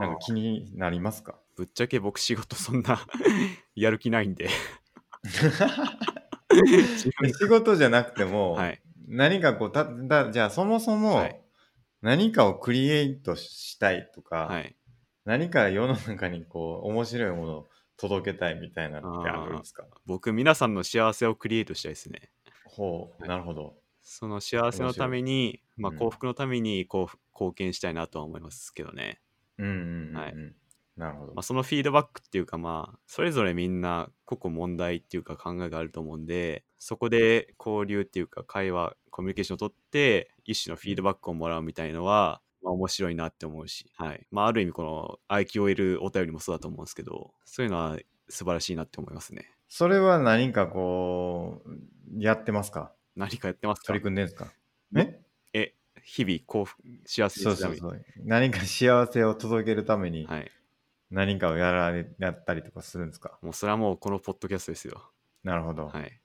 [0.01, 1.39] なんか気になりますか？
[1.57, 2.99] ぶっちゃけ僕仕事そんな
[3.77, 4.49] やる気ないんで。
[7.39, 8.81] 仕事じゃなくても、はい。
[9.09, 11.37] 何かこうただじゃあそもそはもい。
[12.03, 14.77] 何かをクリエイトしたいとか、はい。
[15.25, 17.67] 何か世の中にこう面白いものを
[17.97, 19.85] 届けたいみたいなのってあるんですか？
[20.07, 22.31] 僕皆さんの幸せをクリエイトしたいですね。
[22.65, 23.75] ほう、はいなるほど。
[24.09, 25.99] その幸せのために、まあ、うん。
[25.99, 29.21] 幸福のためにこう貢献したいなとは思いますけどね、
[29.59, 30.35] うんうんうん、うんはい。
[30.97, 31.35] なるほど。
[31.35, 44.25] まあ、そのフィードバックっていうかまあそれぞれみんな個々問題っていうか考えがあると思うんでそこで交流っていうか会話コミュニケーションを取って一種のフィードバックをもらうみたいのは、まあ、面白いなって思うし、はい。
[44.31, 47.99] まあ、ある意味この IQOL お便りもそうだと思うんですけどそういうのは
[48.29, 49.51] 素晴らしいなって思いますね。
[49.69, 52.96] それは何かこう、やってますか？
[53.17, 53.87] 何かやってますか？
[53.87, 54.53] 取り組んでるんですか？
[54.93, 55.21] ね？
[55.53, 55.75] え？
[56.03, 58.05] 日々幸福幸せそうそうそう。
[58.25, 60.51] 何か幸せを届けるためにはい。
[61.11, 63.39] 何かをやられやったりとかするんですか？
[63.43, 65.11] もうそれはもうこのポッドキャストですよ。
[65.45, 65.89] なるほど。
[65.89, 66.21] はい。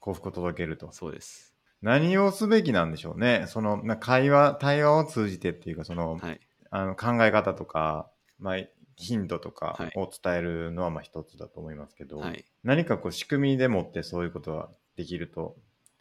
[0.00, 0.92] 幸福を届けると。
[0.92, 1.54] そうです。
[1.82, 3.44] 何をすべきなんでしょうね？
[3.48, 6.40] そのな会話、対話を通じてっていうか、その、はい。
[6.70, 8.10] あの考え方とか、
[8.40, 8.56] まあ、
[8.96, 9.92] ヒントとかはい。
[9.96, 12.44] を伝えるのはまあ一つだと思いますけど、はい。
[12.64, 15.56] 何かこう仕組みでもってそういうことができると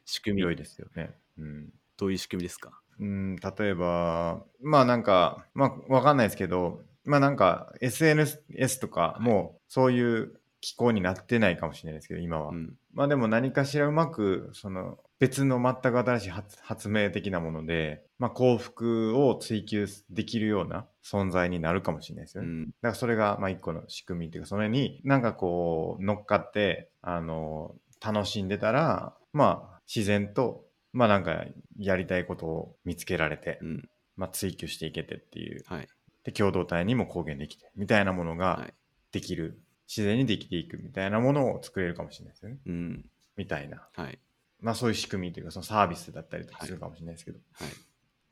[0.05, 1.11] 仕組み良いですよね。
[1.37, 2.71] うんどういう仕組みですか？
[2.99, 12.49] うん、例えば、まあなんか、まあわかんないですけど、まあなんか SNS とかもそういう機構になってないかもしれないですけど、今は。
[12.49, 22.49] うんまあでも何かしらうまく、その別の全く新しい発発明的なもので、まあ幸福を追求できるような存在になるかもしれないですよね。
[22.49, 31.45] うんだからそれがまあ一個の仕組みっていうか、それになんかこう乗っかって、あの、楽しんでたら、まあ自然と、まあなんか
[31.77, 35.63] やりたいことを見つけられて、うんまあ追求していけてっていう。
[35.65, 35.87] はい
[36.23, 38.73] で、共同体にも貢献できて、みたいなものがはい
[39.11, 39.61] できる。
[39.87, 42.57] 自然にできていくみたいなものを作れるかもしれないですよね。
[42.65, 43.05] うん
[43.37, 43.87] みたいな。
[43.93, 44.17] はい
[44.61, 47.71] まあそういう仕組みというか、そのサービスだったりとかするかもしれないですけど、はいっ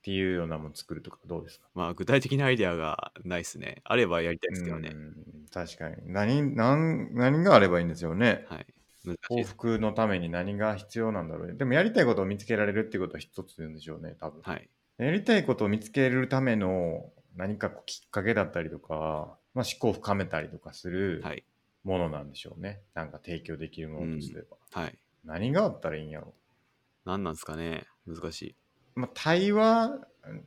[0.01, 1.67] ていうようなものを作るとかどうですか？
[1.75, 5.15] まあ具体的なアイデアがないですねあればやりたいですけどねうん
[5.53, 5.95] 確かに。
[6.11, 8.45] 何、何、何があればいいんですよね。
[8.49, 8.65] はい
[9.27, 9.43] 幸。
[9.43, 11.53] 福のために何が必要なんだろうね。
[11.53, 14.41] でもやりたいことを見つけられるっていうことは一つでしょうね、多分。
[14.41, 14.69] はい。
[14.97, 21.43] やりたいことを見つけるための何かこうきっかけだったりとか、まあ、思考を深めたりとかするはい。
[21.83, 22.81] ものなんでしょうね。
[22.93, 24.57] なんか提供できるものとすれば。
[24.71, 24.97] はい。
[25.25, 26.33] 何があったらいいんやろ
[27.05, 28.55] 何なんですかね難しい。
[28.95, 29.99] まあ、対話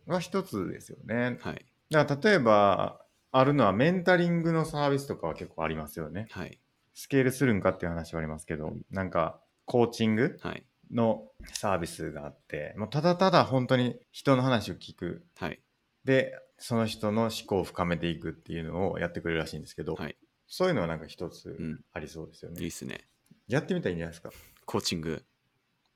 [0.07, 1.39] は一つですよね。
[1.41, 1.67] はい。
[1.91, 3.03] だから例えば、
[3.33, 6.27] あるのはメンタリングのサービスとかは結構ありますよね。
[6.31, 6.59] はい。
[6.99, 10.65] スケールするんかっていう話はありますけど、うんなんかコーチングはい。
[10.93, 15.27] のサービスがあって、もうただただ本当に人の話を聞く。
[15.37, 15.61] はい。
[16.05, 20.17] で、その人の思考を深めていくっていうのをやってくれるらしいんですけど、はい。
[20.47, 21.85] そういうのはなんか一つうん。
[21.93, 22.63] ありそうですよね。
[22.63, 23.01] いいっすね。
[23.49, 24.31] やってみたらいいんじゃないですか。
[24.65, 25.25] コーチング。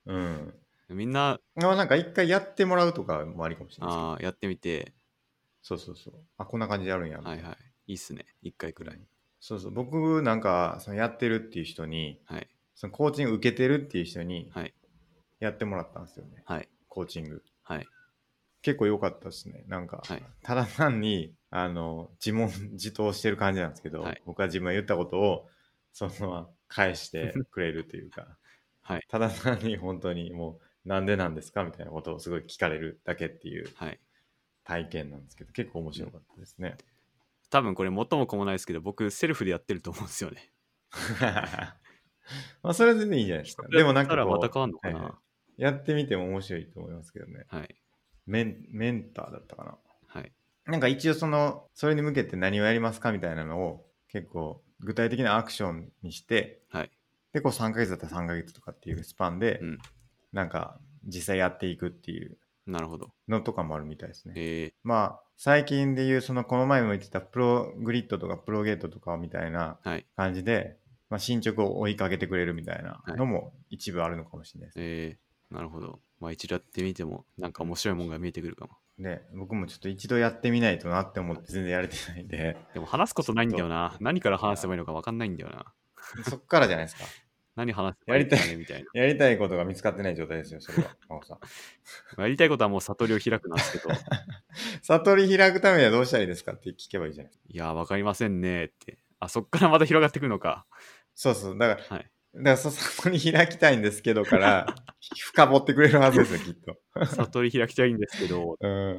[0.06, 0.54] うん。
[0.88, 4.92] みんな、まあなんか一回やってもらうとかもありかもしれないああ、やってみて、
[5.62, 6.14] そうそうそう。
[6.36, 7.20] あ、こんな感じでやるんや。
[7.20, 7.56] はいはい。
[7.86, 8.26] いいっすね。
[8.42, 9.00] 一回くらい。
[9.40, 9.72] そうそう。
[9.72, 12.48] 僕なんか、そのやってるっていう人に、はい。
[12.74, 14.74] そのコーチング受けてるっていう人にはい。
[15.38, 16.42] やってもらったんですよね。
[16.44, 16.68] はい。
[16.88, 17.42] コーチング。
[17.62, 17.86] はい。
[18.62, 19.64] 結構良かったですね。
[19.66, 25.48] なんか、はいただ単に、あの、自問自答してる感じなんですけど、はい僕は自分が言ったことを、
[25.92, 28.38] そのまま返してくれるというか、
[28.82, 29.06] はい。
[29.08, 31.64] ただ単に本当にもう、なんでなんですか？
[31.64, 34.00] みたいなことをすごい聞かれるだけっていうはい。
[34.64, 36.76] 体験なんですけど、結構面白かったですね。
[37.50, 40.52] 多分これ元も子もないですけど、僕セルフでやってると思うんですよね。
[42.62, 43.66] まあ、それは全然いいじゃないですか。
[43.68, 44.38] でもなんかは
[44.88, 45.18] いな
[45.56, 47.44] やってみても面白いと思いますけどね。
[47.48, 47.76] はい。
[48.26, 49.78] メンメンターだったかな。
[50.06, 50.32] はい。
[50.64, 56.90] なんか一応その、それに向けて何をやりますかみたいなのを結構具体的なアクションにして、はい。
[57.32, 59.78] で、こう3ヶ月だったら3ヶ月とかっていうスパンで、うん。
[60.32, 63.12] なんか実際やっていくっていうなるほど。
[63.28, 64.34] のとかもあるみたいですね。
[64.36, 70.06] えまあ、最近でいう、そのこの前も言ってたプログリッドとかプロゲートとかみたいなー、はい。
[70.14, 70.76] 感じで、
[71.08, 74.84] まあ、進捗を追いかけてくれるみたいなのも一部あるのかもしれないですね。
[74.84, 75.98] えー、なるほど。
[76.20, 78.72] まあ一度やってみても、なんか面白いもんが見えてくるかも。
[78.98, 83.96] で、僕もちょっと一度やってみないとなって思って全然やれてないんで、でも話すことないんだよな。
[83.98, 85.72] 何から話せばいいのか分かんないんだよな。
[86.28, 87.04] そっからじゃないですか。
[87.56, 88.88] 何話せばいいのかねみたいな。
[89.00, 90.96] やりたいことが見つかってない状態ですよ、それは。
[92.18, 93.94] やりたいことはもう悟りを開くなんですけど、
[94.82, 97.44] 悟り開くためにはどうしたらいいですかって聞けばいいじゃないですか。
[97.48, 98.98] いやー、分かりませんねって。
[99.18, 100.66] あ、そっからまた広がってくのか。
[101.14, 101.58] そうそう。
[101.58, 102.10] だから、はい。
[102.34, 104.74] だからそ悟り開きたいんですけどから、
[105.16, 106.78] 深掘ってくれるはずですよ、きっと。
[107.04, 108.98] 悟り開きたいんですけど、うん。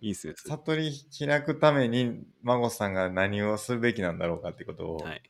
[0.00, 0.34] いいっすね。
[0.36, 5.22] それ悟り開くために、孫さんが何をするべきなんだろうかってことを、はい。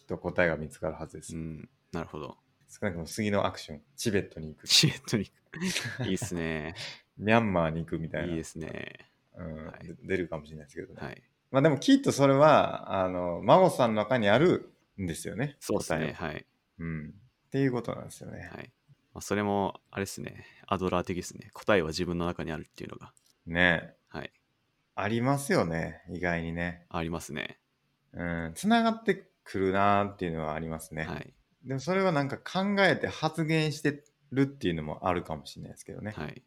[0.00, 1.36] きっと答えが見つかるはずです。
[1.36, 1.68] うん。
[1.92, 2.36] なるほど。
[2.68, 4.66] 少なくとも次のアクション、チベットに行く。
[4.66, 5.32] シエットに行
[6.02, 6.08] く。
[6.08, 6.74] いいっすね。
[7.16, 8.28] ミャンマーに行くみたいな。
[8.28, 9.10] いいですね。
[9.36, 11.00] うんはいで出るかもしれないですけどね。
[11.00, 11.22] はい。
[11.50, 15.56] まあでもきっとそれは、あの、孫さんの中にあるんですよね。
[15.60, 16.12] そうですね。
[16.12, 16.46] はい。
[16.78, 17.14] うん。
[17.46, 18.50] っていうことなんですよね。
[18.52, 18.72] はい。
[19.12, 20.44] まあ、それも、あれですね。
[20.66, 21.50] アドラー的ですね。
[21.52, 23.12] 答えは自分の中にあるっていうのが。
[23.46, 24.32] ねはい。
[24.96, 26.02] ありますよね。
[26.10, 26.86] 意外にね。
[26.88, 27.60] ありますね。
[28.12, 28.52] うん。
[28.54, 31.04] つながってくるなーっていうのはありますね。
[31.04, 31.34] はい。
[31.64, 36.12] でもそれはなんか考えて発言してるっていうのもあるかもしれないですけどね。
[36.16, 36.42] はい。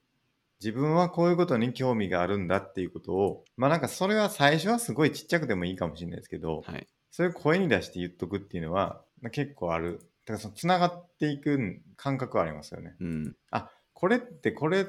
[0.60, 6.88] 自分はこういうことに興味があるんだっていうことを、まあなんかそれは最初はすごいちっちゃくてもいいかもしれないですけど、はい。
[7.12, 10.00] それを声に出して言っとくっていうのは、まあ結構ある。
[10.26, 12.96] だからその繋がっていく感覚はありますよね。
[13.00, 13.36] うん。
[13.52, 14.88] あ、これってこれ、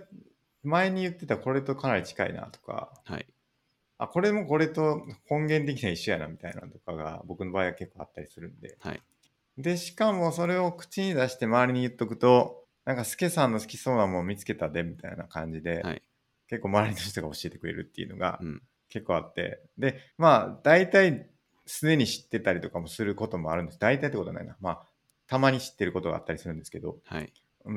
[0.65, 3.27] 前に言ってたこれとかなり近いなとか、はい。
[3.99, 8.76] あ、これもこれと根源的には一緒やなみたいなのとかが僕の場合は結構あったりするんで。
[8.80, 9.03] はい。
[9.59, 16.03] で、しかもそれを口に出して周りに言っとくと、なんかスケさんの好きそうなもん見つけたでみたいな感じで、はい。
[16.49, 18.62] 結構周りの人が教えてくれるっていうのがうん。
[18.88, 21.28] 結構あって、で、まあ大体
[21.66, 23.78] すでに知ってたりとかもすることもあるんです。
[23.78, 24.57] 大体ってことはないな。
[24.61, 24.82] まあ
[25.26, 27.32] たまに知ってることがあったりするんですけど、はい。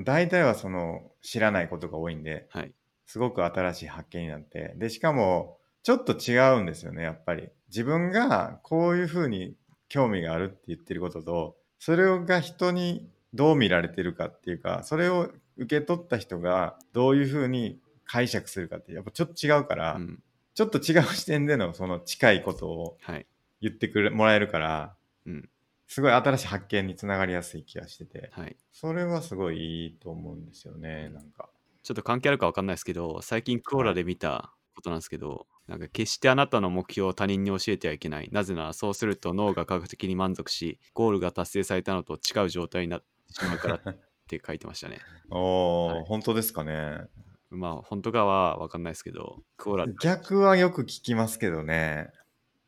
[0.06, 2.72] 大体はその知らないことが多いんで、はい。
[3.08, 7.50] すごく新しい発見になって、で、しかも、ちょっと違うんですよね、やっぱり。
[7.68, 9.56] 自分がこういうふうに
[9.90, 20.24] 興味があるって言ってることと、それが人にどう見られてるかっていうか、それを受け取った人がどういうふうに解釈するかって、やっぱちょっと違うから、うん。
[20.54, 23.26] ちょっと違う視点でのその近いことをはい。
[23.62, 25.50] 言ってくれもらえるから、うん。
[25.88, 28.56] すごい新しい発見につながりやすい気がしてて、はい。
[28.72, 31.50] それはすごいいいと思うんですよね、なんか。
[31.84, 38.28] ちょっと関係あるか分かんないですけど、最近クオラで見たことなんですけど、なんか決してあなたの目標を他人に教えてはいけない。
[38.34, 43.98] なぜならそうすると脳が科学的に満足し、ゴールが達成されたのと違う状態になってしまうからっ
[44.28, 45.00] て書いてましたね。
[45.32, 47.06] おー、はい本当ですかね。
[47.50, 52.12] まあ本当かは分かんないですけど、クオラ逆はよく聞きますけどね。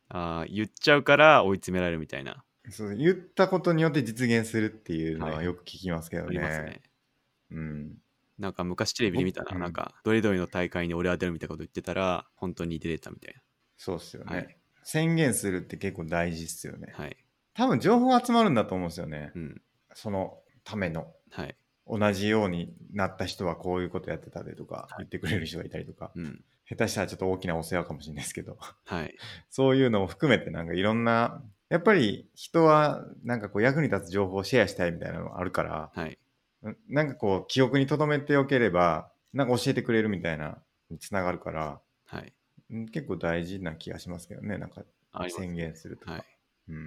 [0.08, 2.42] あー言っちゃうから追い詰められるみたいな。
[2.70, 6.32] そう言ったことによって実現するっていうのははいよく聞きますけどあね。
[6.32, 6.80] りますね。
[7.50, 7.98] うん。
[8.38, 13.34] なんか昔テレビで見たら、うんなんか、どれどれの大会に俺は出るみたいなこと言ってたら、本当に出れたみたい
[13.76, 16.92] そうっすよね、はい宣言するって結構大事っすよね。
[16.96, 17.04] な。
[17.04, 17.16] はい。
[17.54, 19.32] 多分情報集まるんだと思うんですよね。
[19.34, 19.62] うん。
[19.94, 21.06] そのための。
[21.30, 21.56] はい。
[21.86, 26.44] 同じようになった人はこういうことやってたでとかはい言ってくれる人がいたりとか、うん。
[26.68, 29.16] 下手したらちょっと大きなお世話かもしれないですけど、はい。
[29.50, 36.18] そういうのも含めてなんかいろんな、やっぱり人はなんかこう役に立つ情報をシェアしたいみたいなのがあるから、はい。
[36.70, 40.58] んなんかこう記憶に留めておければ、なんか教えてくれるみたいな
[40.90, 42.32] につながるから、はい。
[42.74, 44.82] ん結構大事な気がしますけどね、なんか
[45.28, 46.12] 宣言するとか。
[46.12, 46.24] はい。
[46.68, 46.86] うん、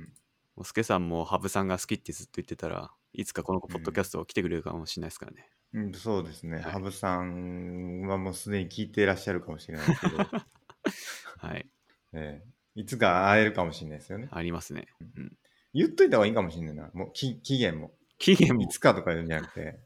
[0.56, 5.50] もうスケさんも羽生さんが好きってずっと言ってたら、いつかこの子、ポッドキャストを来てくれるかもしれないですからね。
[5.74, 6.58] うん、そうですね。
[6.58, 10.18] はい羽生さんはもうすでに聞いていらっしゃるかもしれないですけど、
[11.38, 11.70] はい。
[12.14, 14.30] ええいつか会えるかもしれないですよね。
[14.32, 14.88] ありますね。
[15.02, 15.36] うん。
[15.74, 16.92] 言っといた方がいいかもしれないな。
[16.94, 17.92] もう期期限も。
[18.18, 19.80] 期限もいつかとか言うんじゃなくて、はい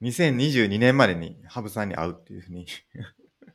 [0.00, 2.66] 2022年までに羽生さんに会うっていうふうに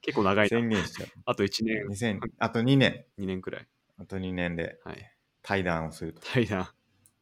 [0.01, 0.49] 結構長いな。
[0.49, 1.09] 宣言しちゃう。
[1.25, 3.05] あと1年、2000あと2年。
[3.19, 3.67] 2年くらい。
[3.97, 5.11] あと2年ではい。
[5.41, 6.21] 対談をすると。
[6.21, 6.69] 対談。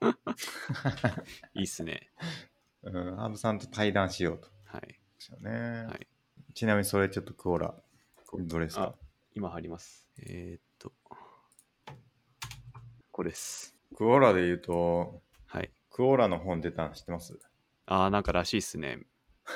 [1.55, 2.11] いいっすね。
[2.83, 4.49] うん、羽生さんと対談しようと。
[4.65, 4.81] はい。
[4.87, 5.85] ですよね。
[5.85, 6.07] はい
[6.55, 7.75] ちなみにそれちょっとクオラ、
[8.39, 8.83] どれですか？
[8.83, 8.95] あ
[9.33, 10.07] 今貼ります。
[10.19, 10.93] えー、っと。
[13.11, 13.75] これです。
[13.93, 15.24] クオラで言うと、はい。
[15.95, 17.39] クオラの本出たの知ってます？
[17.85, 18.99] あー、なんからしいっすね。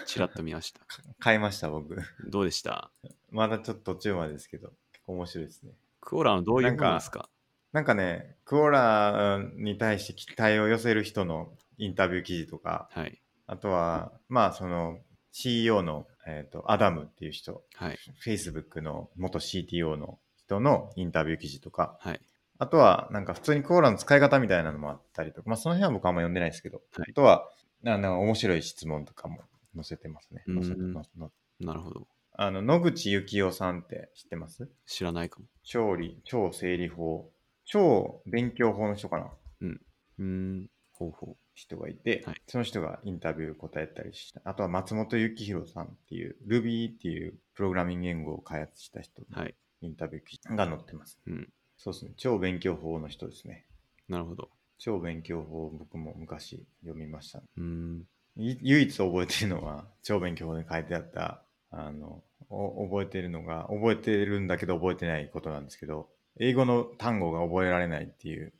[0.06, 0.80] ちらっと見ました。
[1.20, 1.98] 買いました、僕。
[2.30, 2.94] どうでした？
[3.30, 5.74] まだちょっと途中までですけど、結構面白いですね。
[6.00, 7.30] クオラのどういうものですか？
[7.74, 13.22] なんかね、クオラに対して期待を寄せる人のインタビュー記事とか、はい。
[13.46, 14.98] あとは、まあ、その
[15.34, 17.98] CEO の、えー、とアダムっていう人、はい。
[18.26, 22.22] Facebook の元 CTO の人のインタビュー記事とか、はい。
[22.60, 27.50] あとは、なんか普通にクオラの使い方みたいなのもあったりとか、まあ、その辺は僕はあんま読んでないですけど、はいあとは、
[27.82, 29.40] ななんか面白い質問とかも
[29.74, 30.44] 載せてますね。
[30.48, 31.32] うん載せてますの
[31.62, 32.08] なるほど。
[32.34, 34.70] あの、野口幸雄さんって知ってます？
[34.86, 35.46] 知らないかも。
[35.64, 37.32] 調理、超整理法、
[37.66, 39.32] 超勉強法の人かな？
[39.62, 40.70] うーん。
[40.92, 44.42] ほうほ人がいて、はいその人がインタビュー答えたりした。
[44.44, 49.26] あとは松本幸宏さんっていう Ruby っていうプログラミング言語を開発した人う。
[49.32, 49.56] のはい。
[49.82, 51.18] インタビュー記事が載ってます。
[51.26, 51.50] うん。
[51.80, 52.12] そうですね。
[52.18, 53.66] 超勉強法の人ですね。
[54.08, 54.50] なるほど。
[54.78, 57.40] 超勉強法僕も昔読みました。
[57.40, 58.04] うーん。
[58.38, 66.08] い唯一覚えてるのは超勉強法に書いてあったあのお覚えてるのが覚えてるんだけど覚えてないことなんですけど
[66.40, 68.54] 英語の単語が覚えられないっていう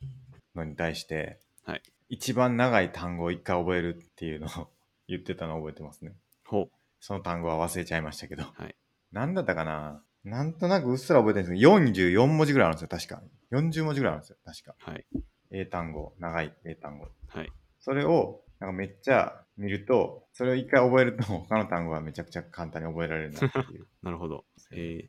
[0.54, 4.68] のに対して、はい一番長い単語を一回覚えるっていうのを
[5.06, 6.12] 言ってたのを覚えてますね
[6.44, 6.70] ほう。
[6.98, 8.74] その単語は忘れちゃいましたけど、はい
[9.12, 10.02] 何だったかな？
[10.24, 15.06] なんとなくうっすら覚えてるんですけど44文字ぐらいあるんですよ確か40文字ぐらいあるんですよ確かはい。
[15.50, 17.50] 英単語長い英単語はい。
[17.80, 23.86] それをなんかめっちゃ見ると、それを一回覚えると 他の単語がめちゃくちゃ簡単に覚えられるなっていう。
[24.02, 24.44] なるほど。
[24.72, 25.08] え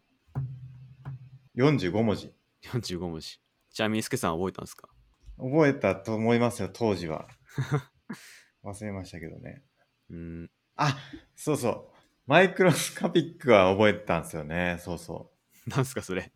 [1.55, 2.34] 45文字。
[2.64, 3.39] ー、45文字。
[3.70, 4.88] ちなみに、すけさん覚えたんですか？
[5.38, 7.28] 覚えたと思いますよ、当時は。
[8.64, 9.64] 忘れましたけどね。
[10.09, 10.51] うーん。
[10.76, 10.97] あ、
[11.36, 12.01] そうそう。
[12.28, 14.78] マイクロスカピックは覚えてたんですよね。
[14.80, 15.32] そうそ
[15.68, 15.70] う。
[15.70, 16.32] なんすか、それ。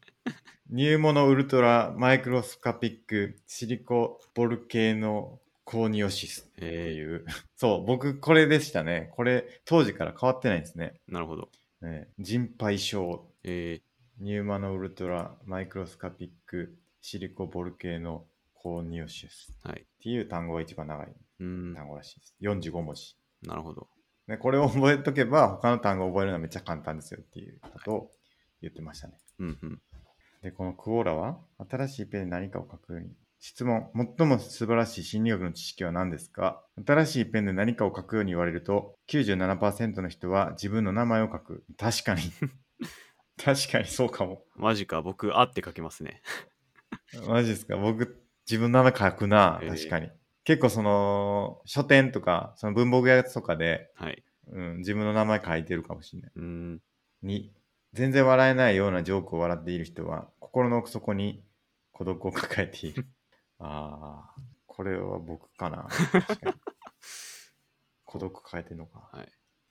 [0.69, 7.25] ニューモノウルトラマイクロスカピックシリコボルケーノコーニオシスってえいう。
[7.55, 9.11] そう、僕これでしたね。
[9.15, 11.01] これ当時から変わってないんですね。
[11.09, 11.49] ー、なるほど。
[11.81, 13.81] ね人肺症え
[14.19, 19.81] ニューマノウルトラマイクロスカピックシリコボルケーノコーニオシスー、はい。
[19.81, 21.07] っていう単語が一番長い。
[21.39, 22.35] 単語らしいです。
[22.41, 23.15] 45文字。
[23.43, 23.87] なるほど。
[24.27, 28.11] ね、これを覚えとけば他の単語を覚えるのはめっちゃ簡単ですよっていうことを
[28.61, 29.19] 言ってましたね。
[29.39, 29.81] うんうん。
[30.41, 31.37] で、このクオーラは
[31.69, 33.09] 新しいペンで何かを書くように。
[33.39, 33.91] 質問。
[34.17, 36.63] 最も素晴らしい心理学の知識は何ですか？
[36.85, 41.63] 新しいペンで何かを書くように言われると、97%の人は自分の名前を書く。
[41.77, 42.21] 確かに。
[43.43, 44.43] 確かにそうかも。
[44.55, 46.21] マジか、僕、あって書けますね。
[47.27, 47.77] マジですか？
[47.77, 49.59] 僕、自分の名前書くな。
[49.61, 50.09] えー確かに。
[50.45, 54.23] 結構その、書店とか、その文房具屋とかで、はい。
[54.47, 56.31] うん、自分の名前書いてるかもしれない。
[56.35, 56.81] うーん。
[57.23, 57.51] 2、
[57.93, 61.43] 全然笑えないようなジョークを笑っている人は、心の奥底に
[61.91, 63.07] 孤独を抱えている。
[63.57, 65.87] ああ、これは僕かな。
[65.89, 66.53] 確かに
[68.05, 69.09] 孤独抱えてるのか。
[69.11, 69.27] はい。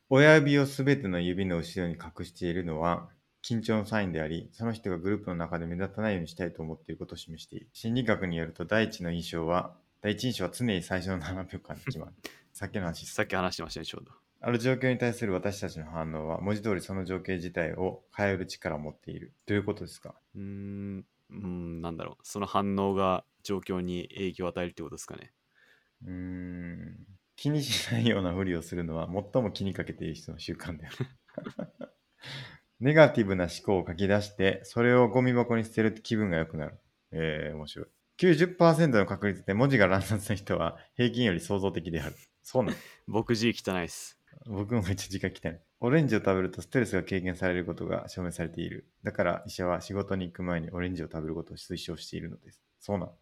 [0.08, 3.10] 親指をすべての指の後ろに隠しているのは、
[3.44, 7.68] 緊張のサインであり、その人がグループの中で目立たないようにしたいと思っていることを示している。
[7.72, 12.12] 心理学によると、第一の印象は、第一印象は常に最初の7秒間で決まる。
[12.52, 14.12] さっきの話さっき話してましたね、ちょうど。
[14.42, 19.32] ある状況に対する私たちの反応は、文字通りその情景自体を変える力を持っている。
[19.46, 20.14] どういうことですか？
[20.34, 21.06] うーん。
[21.30, 25.32] うん、なんだろう、その反応が状況に影響を与えるってことですかね。
[26.02, 27.06] うーん。
[27.36, 30.96] 気にしないようなふりをするのは最も気にかけている人の習慣である。
[32.78, 36.78] ネガティブな思考を書き出して、それをゴミ箱に捨てると気分が良くなる。
[37.10, 37.88] えー、面白い。
[38.18, 42.16] 90%の確率で文字が乱雑な人は平均より創造的である。
[42.42, 42.76] そうなの？
[43.08, 44.18] 僕字汚いっす。
[44.46, 45.62] 僕もめっちゃ時間来たね。
[45.80, 48.88] オレンジを食べるとストレスが軽減されることが証明されている。
[49.02, 52.62] だから医者は仕事に行く前にオレンジを食べることを推奨しているのです。
[52.80, 53.18] そうなの？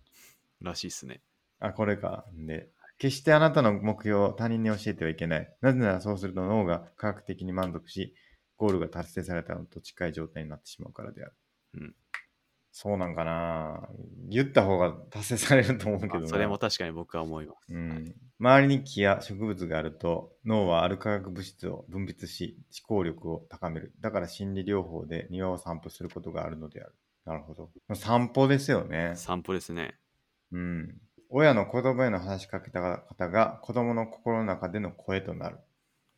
[0.61, 1.23] らしいっすね。
[1.59, 2.27] あ、これか。
[2.35, 5.57] で、決してあなたの目標を他人に教えてはいけない。
[5.61, 8.15] なぜならそうすると脳が科学的に満足し、
[8.57, 11.35] ゴールが達成されたのと近い状態になってしまうからである。
[11.75, 11.97] うん。
[12.75, 13.87] そうなんかな。
[14.31, 17.75] 言った方が達成されると思うけどそれも確かに僕は思います。
[17.75, 22.57] うん、周りに木や植物があると脳はある化学物質を分泌し
[22.89, 23.93] 思考力を高める。
[24.01, 26.95] だから心理療法で庭を散歩することがあるのである。
[27.27, 27.71] なるほど。
[27.95, 29.13] 散歩ですよね。
[29.17, 29.99] 散歩ですね。
[30.51, 30.97] うん。
[31.29, 35.59] 親の子供への話しかけた方が子供の心の中での声となる。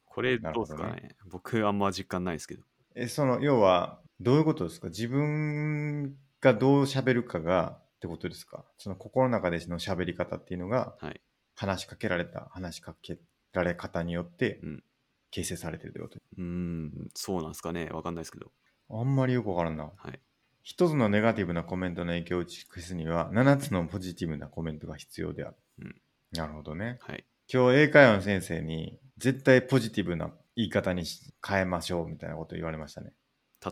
[0.06, 1.16] これどうですかなるほどね。
[1.30, 2.62] 僕あんま実感ないですけど。
[2.94, 4.86] えその要はどういうことですか？
[4.86, 6.14] 自分
[6.44, 8.64] がどう喋るかがってことですか？
[8.78, 11.20] その心の中での喋り方っていうのがはい。
[11.56, 13.18] 話しかけられた話しかけ
[13.52, 14.84] られ方によってうん
[15.30, 17.88] 形成されてるってこと、うーん、そうなんですかね。
[17.92, 18.52] わかんないですけど。
[18.90, 20.20] あんまりよくわからんなはい。
[20.62, 25.94] 一つのネガティブなコメントの影響を打ち消すには7つのポジティブなコメントが必要である、うん
[26.32, 27.24] なるほどねはい。
[27.52, 33.12] 今日英会話の先生に絶対ポジティブな言い方にし変えましょうみたいなこと言われましたね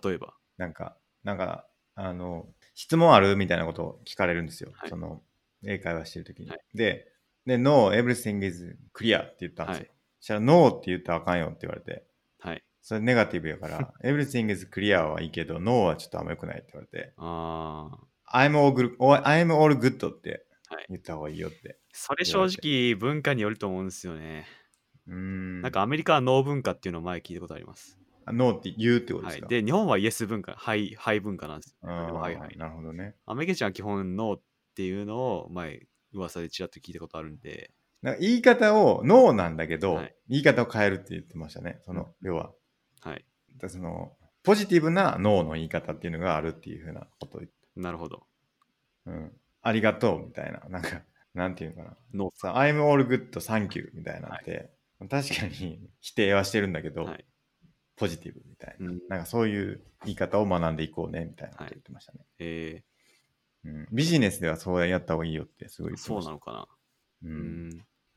[0.04, 0.34] 例えば？
[0.58, 2.46] なんかなんかあの
[2.82, 3.36] 質問ある？
[3.36, 5.22] みたいなことを聞かれるんですよ、はいその
[5.64, 7.06] 英会話してる時に、はいで
[7.46, 12.04] で No, everything is clear って言ったんですよ、はいそしたら No って言ったらあかんよって言われて
[12.40, 12.64] はい。
[12.80, 17.88] それネガティブやから、 everything is clear はいいけど、no はちょっとあんま良くないって言われて、あ
[18.32, 18.44] あ。
[18.44, 21.78] I'm all good, I'm all good ってはい言った方がいいよって。
[21.92, 24.46] それ正直文化によると思うんですよね。
[25.06, 25.60] うーん。
[25.62, 28.01] なんかアメリカはノー文化っていうのを前聞いたことあります。
[28.26, 29.36] あ、no って言うってことではい。
[29.36, 31.88] すか、で、日本はイエス文化、はい、はい文化なんですよ。
[31.90, 32.56] はいはい。
[32.56, 33.16] なるほどね。
[33.26, 34.42] アメリカ人は基本ノーっ
[34.74, 41.80] ていうのを前噂でちらっと聞いたことあるんで、なんか言い方を no なんだけど、はい言い方を変えるって言ってましたね。
[41.82, 42.52] その、要は。
[43.02, 43.24] はい。
[43.58, 48.26] だその、ポジティブな no の言い方っていうのがあるっていうふうなことを言って、なるほど。
[49.06, 49.32] うん。
[49.60, 50.60] ありがとうみたいな。
[50.70, 51.02] なんか、
[51.34, 51.96] なんていうのかな。
[52.14, 54.70] ノーさ、I'm all good, thank you みたいなのって、
[55.10, 57.24] 確かに否定はしてるんだけど、はい。
[58.02, 58.90] ポジティブみたいな。
[58.90, 59.00] うん。
[59.08, 62.18] なんかそういう言い方を学んでいこうねみたいなこと言ってましたね。
[62.40, 62.82] え
[63.64, 65.96] うん、ビジネスではそうやった方がいいよってすごい。
[65.96, 66.66] そうなのかな。
[67.22, 67.70] う、うんん。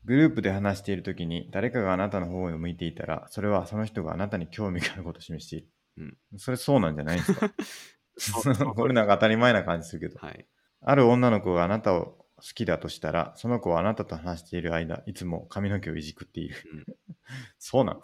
[0.04, 5.68] グループで話しているときに誰かがあなたの方を向いていたら、それはその人があなたに興味があることを示している。
[5.98, 7.52] うんそれそうなんじゃないですか？
[8.74, 10.18] これなんか当たり前な感じするけど。
[10.18, 10.46] はい。
[10.80, 16.56] ある女の子があなたを好きだとしたら、その子はあなたと話している間、いつも髪の毛をいじくっている。
[16.72, 16.96] うん
[17.58, 18.00] そうなん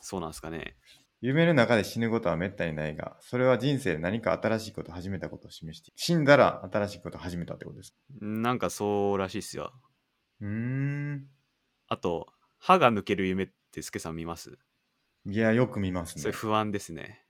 [0.00, 0.76] そうなんですかね。
[1.20, 5.94] 夢の中で死ぬことはめったにないが、それは人生で何か新しいことを始めたことを示している。
[5.96, 7.94] 死んだら新しいことを始めたってことです。
[8.20, 9.72] なんかそうらしいっすよ。
[10.40, 11.26] うーん。
[11.88, 12.26] あと、
[12.58, 14.58] 歯が抜ける夢ってスケさん見ます？
[15.26, 16.32] いや、よく見ますねそれ。
[16.32, 17.26] 不安ですね。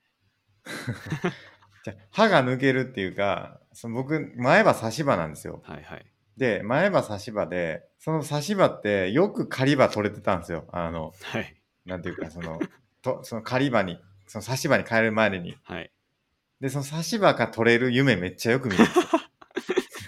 [1.83, 5.61] じゃあ歯が抜けるっていうか、その僕、前歯差し歯なんですよ。
[5.65, 6.05] はいはい。
[6.37, 10.67] で、前歯差し歯で、その差し歯ってよく狩り歯取れてたんですよ。
[10.71, 11.61] あの、はい。
[11.85, 12.59] なんていうか、その、
[13.01, 15.55] とその狩り歯に、その差し歯に変える前に。
[15.63, 15.91] はい。
[16.59, 19.05] で、その差し歯が取れる夢めっちゃよく見るんですよ。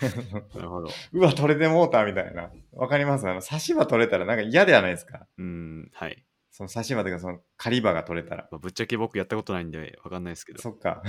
[0.56, 0.90] なるほど。
[1.14, 2.52] うわ、取れてもうたみたいな。
[2.74, 3.28] わかります？
[3.28, 6.24] あの、差し歯取れたらなんか嫌ではないですかうん、はい。
[6.52, 8.48] その差し歯というか、その狩り歯が取れたら。
[8.52, 10.62] まあ、ぶっちゃけ僕やったことないんでわかんないですけど。
[10.62, 11.02] そっか。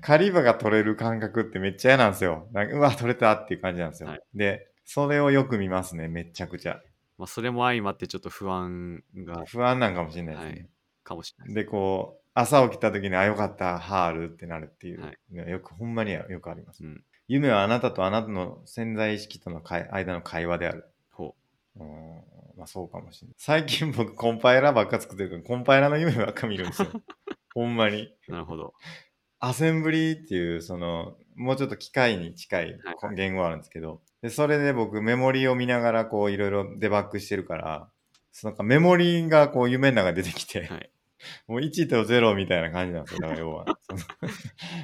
[0.00, 2.48] 狩り歯が取れる感覚ってめっちゃ嫌なんですよ。
[2.52, 4.08] なんかうわ、取れたっていう感じなんですよ。
[4.08, 6.80] はいで、それをよく見ますね、めちゃくちゃ。
[7.18, 10.50] まあ、それも相まってちょっと不安が、不安なんかもしれないですね。
[10.52, 10.68] はい
[11.04, 11.54] かもしれない。
[11.54, 16.82] で、こう、朝起きた時に、あ、よかった、歯あるってなるっていうはいのはよく、ほんまによくあります。
[16.82, 17.04] うん。
[17.28, 20.86] 夢はあなたとあなたの潜在意識との会間の会話である。
[21.10, 21.34] ほ
[21.76, 22.22] うーん、
[22.56, 23.34] まあそうかもしれない。
[23.38, 26.88] 最近僕、コンパイラーばっか作ってるから、コンパイラーの夢ばっか見るんですよ。
[27.54, 28.02] ほんまに。
[28.28, 28.32] う。
[28.32, 28.74] なるほど。
[29.48, 37.90] アセンブリーっていう、その、もうちょっと機械に近いはい言語あるんですけど、で、それで僕、メモリを見ながら、こう、いろいろデバッグしてるから、
[38.32, 40.90] そのなんかメモリがこう、夢の中に出てきて、はい。
[41.46, 43.20] もう1と0みたいな感じなんですよ。
[43.20, 43.64] だから要は。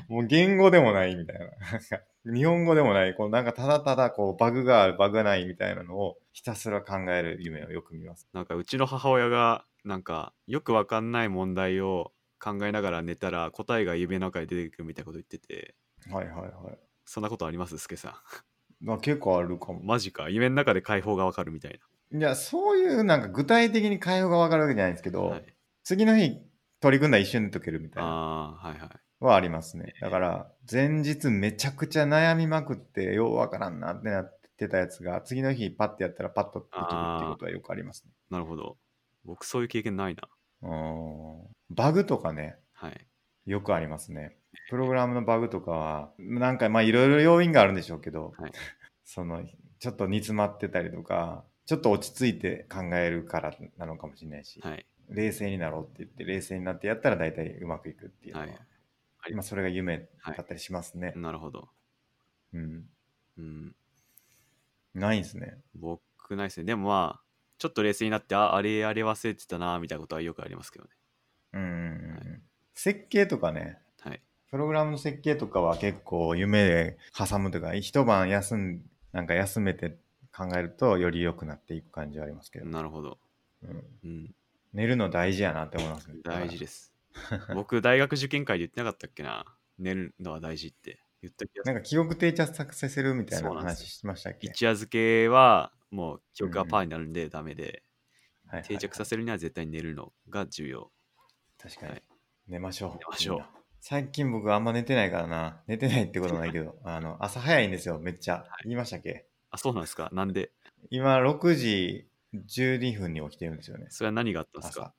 [0.09, 2.33] もう言語でもないみたいな。
[2.33, 8.29] 日本語でもない、こうなんかただただこうバグがある、バグがないみたいなのをひたすら考える夢をよく見ます。
[8.33, 15.75] なんかうちの母親が、なんかよくわかんない問題を考えながら寝たら答えが夢の中で出てくるみたいなこと言ってて、
[16.11, 16.79] はいはいはい。
[17.05, 17.79] そんなことあります？
[17.79, 18.23] スケさ
[18.81, 19.87] まあ、結構あるかもん。。
[19.87, 20.31] マジか？
[20.31, 21.79] 夢の中で解放がわかるみたい
[22.13, 25.19] いや、そういうなんか具体的に会話が分かるわけじゃないんですけな。
[25.19, 25.45] ど、はい、
[25.85, 26.41] 次の日
[26.81, 28.13] 取り組んだら一瞬で解けるみたいなあ
[28.63, 28.91] あ、はいはい。
[29.21, 29.93] はありますね。
[30.01, 38.13] だから、前日めちゃくちゃ悩みまくって、ようわからんなってなってたやつが、次の日パッてやったらパッと解けるっていうことはよくありますね。
[38.31, 38.79] なるほど。
[39.27, 40.23] 僕そういう経験ないな。
[40.63, 43.07] うんバグとかね、はい。
[43.47, 44.37] よくありますね。
[44.69, 48.53] プログラムのバグとかは、なんかまあいろいろ要因があるんでしょうけど、はい
[49.05, 49.43] その、
[49.81, 54.87] ちょっと煮詰まってたりとか、ちょっと落ち着いて考えるからなのかもしれないし、はい。
[55.09, 59.35] 冷静になろうって言って、冷静になってやったら大体うまくいくっていうのは、はい。
[59.35, 60.07] まあそれが夢だ
[60.41, 61.13] ったりしますね。
[61.17, 61.69] なるほど。
[62.53, 62.85] うん。
[63.39, 63.75] うん。
[64.95, 65.59] ないんですね。
[65.75, 66.01] 僕
[66.37, 66.67] ないですね。
[66.67, 67.30] でもまあ、
[67.61, 70.91] ちょっと冷静になって、あ、あれ、あれ忘れてたな、みたいなことはよくありますけどね。
[71.53, 71.73] うんうんう
[72.39, 72.43] ん。
[72.75, 74.23] 設計とかね、はい。
[74.51, 78.83] プログラムの設計とかは結構夢で挟むというか、一晩休ん、
[79.13, 79.99] なんか休めて
[80.35, 83.19] 考えるとより良くなっていく感じはありますけど、なるほど。
[83.63, 84.35] うん、うん。
[84.73, 86.15] 寝るの大事やなって思いますね。
[86.25, 86.95] 大事です。
[87.55, 89.45] 僕、大学受験会で言ってなかったっけな。
[89.79, 91.75] 寝るのは大事って言った気がする。
[91.75, 94.49] なんか記憶定着させるみたいな話しましたっけ？
[94.49, 97.81] 一夜漬けは、もう記憶がパーになるんでダメで、はいはい
[98.57, 100.91] はい定着させるには絶対に寝るのが重要。
[101.57, 102.03] 確かに、はい
[102.49, 102.91] 寝ましょう。
[102.99, 103.45] 寝ましょう
[103.81, 105.63] 最近僕あんま寝てないからな。
[105.69, 108.45] 寝てないってことないけど、 あの、朝早いんですよ、めっちゃ。
[108.65, 109.27] 言いましたっけ？
[109.51, 110.11] あ、そうなんですか？
[110.13, 110.51] なんで？
[110.91, 113.87] 今6時12分に起きてるんですよね。
[113.91, 114.95] それは何があったんです朝か。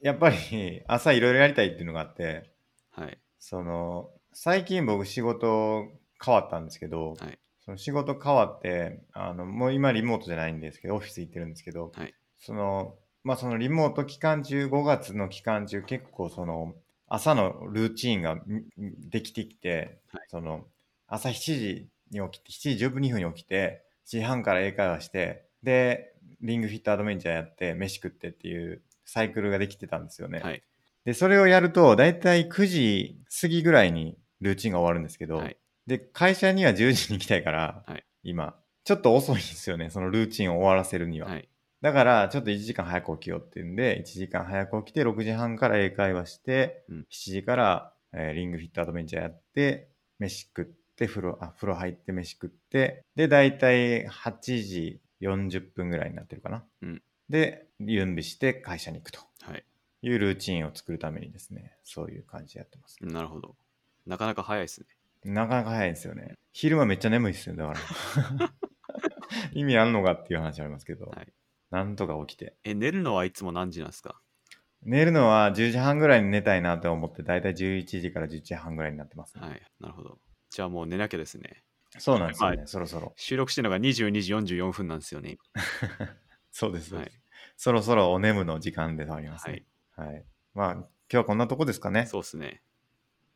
[0.00, 2.54] やっぱり朝いろいろやりたいっていうのがあって、
[2.90, 3.18] はい。
[3.38, 5.88] その、最近僕仕事
[6.24, 16.74] 変わったんですけど、はいその仕事変わって、あの、もう今リモートじゃないんですけど、オフィス行ってるんですけど、はいその、まあそのリモート期間中、5月の期間中、結構その、
[17.08, 20.64] 朝のルーチンがんできてきて、はいその、
[21.08, 30.40] 朝7時に起きて、7時12分に起きて、7時半から英会話して、で、リングフィットアドベンチャーやって、飯食ってっていうサイクルができてたんですよね。
[30.40, 30.62] はい。
[31.08, 35.56] で、それをやると、だいたい9時過ぎぐらいにルーチンが終わるんですけど、はい
[35.86, 38.54] で、会社には10時に行きたいから、はい今、
[38.84, 41.28] ちょっと遅いんですよね、そのルーチンを終わらせるには。
[41.28, 41.48] はい。
[41.80, 49.88] だから、ちょっと1時間早く起きようっていうんで、1時間早く起きて、6時半から英会話して、うん7時から、えーリングフィットアドベンチャーやって、
[50.18, 56.64] 飯食って、風呂、あ、風呂入って飯食って、で、だいたい8時40分ぐらいになってるかな。
[56.82, 59.20] うんで、準備して会社に行くと。
[59.40, 59.64] はい。
[60.02, 62.96] いうルーチンを作るためにですね、そういう感じでやってます。
[63.00, 63.56] なるほど。
[64.06, 64.86] なかなか早いですね。
[65.24, 66.34] なかなか早いんですよね。
[66.52, 68.52] 昼間めっちゃ眠いですよ、だから。
[69.52, 71.32] 意味あんのかっていう話ありますけど、はい
[71.70, 72.56] なんとか起きて。
[72.64, 74.20] え、寝るのはいつも何時なんですか？
[74.82, 79.62] 寝るのは10時半ぐらいに寝たいなと思って、だいたい11時から11時半ぐらいになってます、ねはい。
[79.80, 80.18] なるほど。
[80.50, 81.62] じゃあもう寝なきゃですね。
[81.98, 83.12] そうなんですよね、はそろそろ。
[83.16, 85.38] 収録してるのが22時44分なんですよね。
[86.50, 87.20] そうです、はです
[87.56, 89.52] そろそろお眠の時間ではありますね。
[89.52, 89.66] はい。
[90.54, 92.06] まあ、今日はこんなとこですかね。
[92.06, 92.62] そうですね。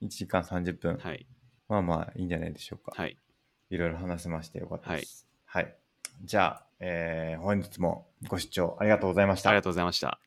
[0.03, 0.97] 1時間30分。
[0.97, 1.27] はい。
[1.69, 2.93] まあまあ、いいんじゃないでしょうか。
[2.95, 3.17] はい。
[3.71, 5.27] いろいろ話せましてよかったです。
[5.47, 5.77] はい。
[6.25, 9.51] じゃあ、えー本日もご視聴ありがとうございました。
[9.51, 10.19] ありがとうございました。